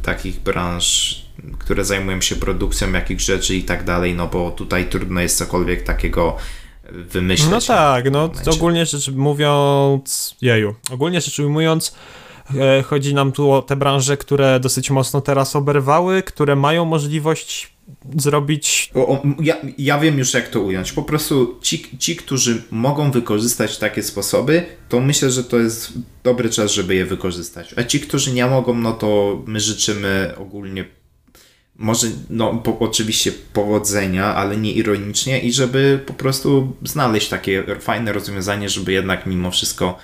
[0.02, 1.16] takich branż,
[1.58, 5.82] które zajmują się produkcją jakichś rzeczy i tak dalej, no bo tutaj trudno jest cokolwiek
[5.82, 6.36] takiego
[6.92, 7.50] wymyśleć.
[7.50, 11.94] No tak, no ogólnie rzecz mówiąc, jeju, ogólnie rzecz ujmując,
[12.84, 17.78] chodzi nam tu o te branże, które dosyć mocno teraz oberwały, które mają możliwość
[18.16, 20.92] zrobić O, o, ja, ja wiem już jak to ująć.
[20.92, 25.92] Po prostu ci, ci, którzy mogą wykorzystać takie sposoby, to myślę, że to jest
[26.24, 27.74] dobry czas, żeby je wykorzystać.
[27.76, 30.84] A ci, którzy nie mogą, no to my życzymy ogólnie
[31.78, 38.12] może, no po, oczywiście powodzenia, ale nie ironicznie i żeby po prostu znaleźć takie fajne
[38.12, 39.98] rozwiązanie, żeby jednak mimo wszystko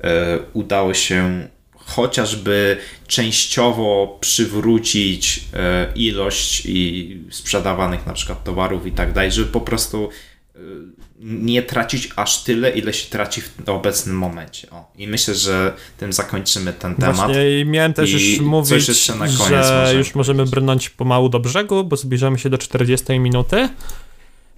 [0.00, 1.48] e, udało się
[1.86, 2.76] chociażby
[3.06, 10.08] częściowo przywrócić e, ilość i sprzedawanych na przykład towarów i tak dalej, żeby po prostu
[10.54, 10.58] e,
[11.20, 14.70] nie tracić aż tyle, ile się traci w obecnym momencie.
[14.70, 14.92] O.
[14.98, 17.30] I myślę, że tym zakończymy ten temat.
[17.60, 21.28] I miałem też I już mówić, jeszcze na koniec że możemy już możemy brnąć pomału
[21.28, 23.68] do brzegu, bo zbliżamy się do 40 minuty.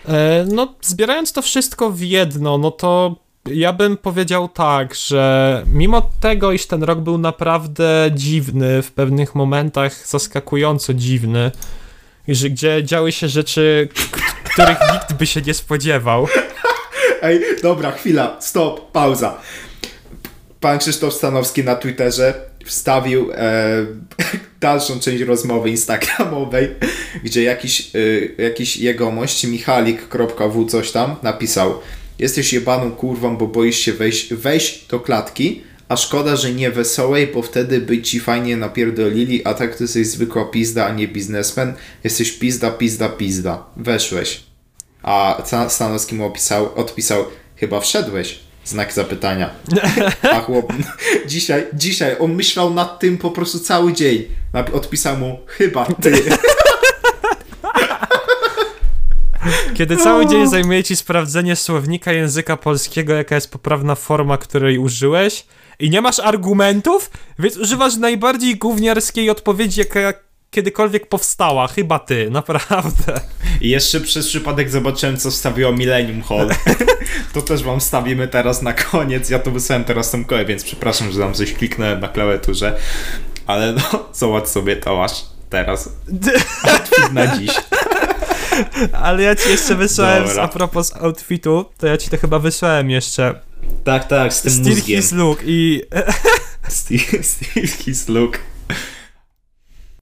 [0.08, 3.16] E, No, zbierając to wszystko w jedno, no to
[3.46, 9.34] ja bym powiedział tak, że mimo tego, iż ten rok był naprawdę dziwny, w pewnych
[9.34, 11.50] momentach zaskakująco dziwny,
[12.28, 13.88] że gdzie działy się rzeczy,
[14.44, 16.26] których nikt by się nie spodziewał.
[17.22, 19.38] Ej, dobra, chwila, stop, pauza.
[20.60, 22.34] Pan Krzysztof Stanowski na Twitterze
[22.66, 23.86] wstawił e,
[24.60, 26.68] dalszą część rozmowy instagramowej,
[27.24, 27.90] gdzie jakiś,
[28.38, 31.80] e, jakiś jegomość, michalik.w coś tam, napisał
[32.22, 37.26] Jesteś jebaną kurwą, bo boisz się wejść, wejść do klatki, a szkoda, że nie wesołej,
[37.26, 41.72] bo wtedy by ci fajnie napierdolili, a tak to jesteś zwykła pizda, a nie biznesmen.
[42.04, 43.64] Jesteś pizda, pizda, pizda.
[43.76, 44.40] Weszłeś.
[45.02, 47.24] A Sta- Stanowski mu opisał, odpisał,
[47.56, 48.38] chyba wszedłeś.
[48.64, 49.50] Znak zapytania.
[50.22, 50.72] A chłop,
[51.26, 54.24] dzisiaj, dzisiaj, on myślał nad tym po prostu cały dzień.
[54.72, 56.12] Odpisał mu, chyba ty.
[59.74, 65.44] Kiedy cały dzień zajmuje ci sprawdzenie słownika języka polskiego, jaka jest poprawna forma, której użyłeś
[65.78, 70.12] i nie masz argumentów, więc używasz najbardziej gówniarskiej odpowiedzi, jaka
[70.50, 71.68] kiedykolwiek powstała.
[71.68, 73.20] Chyba ty, naprawdę.
[73.60, 76.48] I jeszcze przez przypadek zobaczyłem, co wstawiło Millennium Hall.
[77.34, 79.30] to też wam wstawimy teraz na koniec.
[79.30, 82.78] Ja to wysłałem teraz tą kołem, więc przepraszam, że tam coś kliknąłem na klawiaturze.
[83.46, 85.88] Ale no, zobacz sobie to masz teraz.
[86.72, 87.50] Outfit na dziś.
[89.02, 90.42] Ale ja ci jeszcze wysłałem, Dobra.
[90.42, 93.40] a propos outfitu, to ja ci to chyba wysłałem jeszcze.
[93.84, 95.02] Tak, tak, z tym mózgiem.
[95.02, 95.82] his look i...
[96.68, 97.20] Steve
[97.66, 98.38] his look.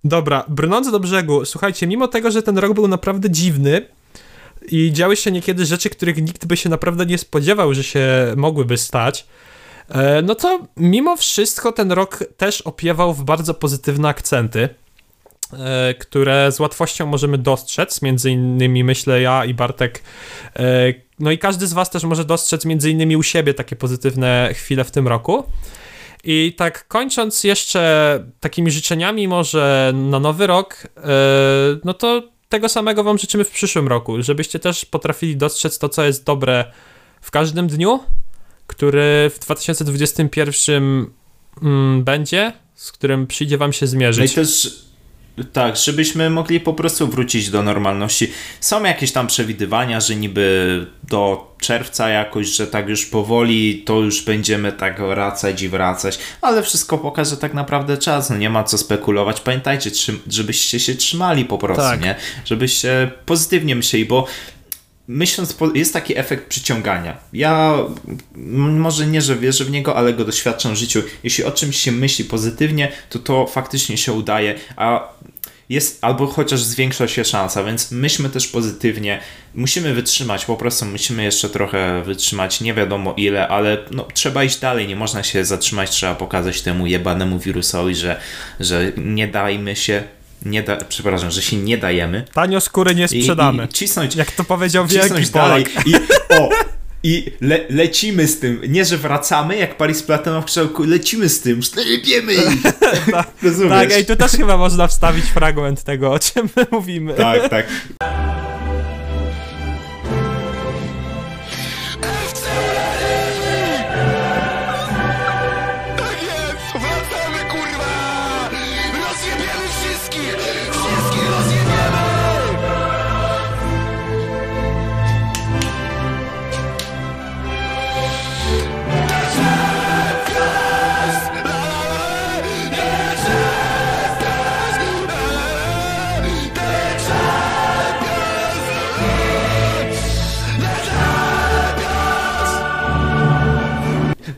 [0.04, 3.86] Dobra, brnąc do brzegu, słuchajcie, mimo tego, że ten rok był naprawdę dziwny
[4.68, 8.78] i działy się niekiedy rzeczy, których nikt by się naprawdę nie spodziewał, że się mogłyby
[8.78, 9.26] stać,
[9.88, 14.68] e, no to mimo wszystko ten rok też opiewał w bardzo pozytywne akcenty,
[16.00, 20.02] które z łatwością możemy dostrzec, między innymi myślę ja i Bartek,
[20.56, 24.50] e, no i każdy z was też może dostrzec między innymi u siebie takie pozytywne
[24.54, 25.44] chwile w tym roku.
[26.24, 31.00] I tak kończąc jeszcze takimi życzeniami może na nowy rok, e,
[31.84, 36.04] no to tego samego wam życzymy w przyszłym roku, żebyście też potrafili dostrzec to, co
[36.04, 36.64] jest dobre
[37.20, 38.00] w każdym dniu,
[38.66, 41.06] który w 2021
[41.62, 44.34] mm, będzie, z którym przyjdzie wam się No i zmierzyć.
[44.34, 44.89] też
[45.52, 48.32] tak, żebyśmy mogli po prostu wrócić do normalności.
[48.60, 54.24] Są jakieś tam przewidywania, że niby do czerwca jakoś, że tak już powoli to już
[54.24, 58.78] będziemy tak wracać i wracać, ale wszystko pokaże tak naprawdę czas, no nie ma co
[58.78, 59.40] spekulować.
[59.40, 59.90] Pamiętajcie,
[60.28, 62.00] żebyście się trzymali po prostu, Tak.
[62.04, 62.14] nie?
[62.44, 64.26] Żebyście pozytywnie myśleli, bo
[65.08, 67.16] myśląc, jest taki efekt przyciągania.
[67.32, 67.74] Ja
[68.34, 71.02] może nie, że wierzę w niego, ale go doświadczam w życiu.
[71.24, 75.08] Jeśli o czymś się myśli pozytywnie, to to faktycznie się udaje, a
[75.70, 79.20] jest albo chociaż zwiększa się szansa, więc myślmy też pozytywnie.
[79.54, 84.58] Musimy wytrzymać, po prostu musimy jeszcze trochę wytrzymać, nie wiadomo ile, ale no, trzeba iść
[84.58, 88.20] dalej, nie można się zatrzymać, trzeba pokazać temu jebanemu wirusowi, że,
[88.60, 90.04] że nie dajmy się,
[90.44, 92.24] nie da, przepraszam, że się nie dajemy.
[92.34, 93.64] Tanio skóry nie I- sprzedamy.
[93.64, 95.30] I, cisnąć, Jak to powiedział wielki.
[95.32, 95.86] Polak.
[95.86, 95.94] I,
[96.34, 96.48] o,
[97.02, 98.60] i le, lecimy z tym.
[98.68, 102.42] Nie, że wracamy, jak Paris Platyna w kształku, lecimy z tym, szlepiemy ich.
[103.42, 103.70] Rozumiesz?
[103.70, 107.14] Tak, ej, tu też chyba można wstawić fragment tego, o czym my mówimy.
[107.14, 107.66] tak, tak.
[107.98, 108.29] Tak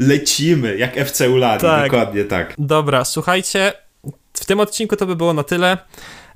[0.06, 1.90] Lecimy, jak FC Ulani, Tak.
[1.90, 2.54] dokładnie tak.
[2.58, 3.72] Dobra, słuchajcie,
[4.34, 5.78] w tym odcinku to by było na tyle.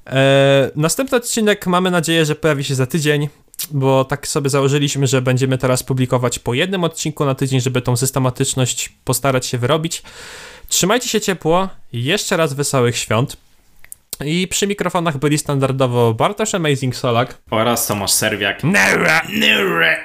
[0.07, 3.29] E, następny odcinek mamy nadzieję, że pojawi się za tydzień,
[3.71, 7.97] bo tak sobie założyliśmy, że będziemy teraz publikować po jednym odcinku na tydzień, żeby tą
[7.97, 10.03] systematyczność postarać się wyrobić.
[10.69, 13.37] Trzymajcie się ciepło, jeszcze raz wesołych świąt.
[14.25, 18.65] I przy mikrofonach byli standardowo Bartosz Amazing Solak Oraz Tomasz Serwiak.
[18.65, 19.23] Nara!
[19.29, 19.97] Nure.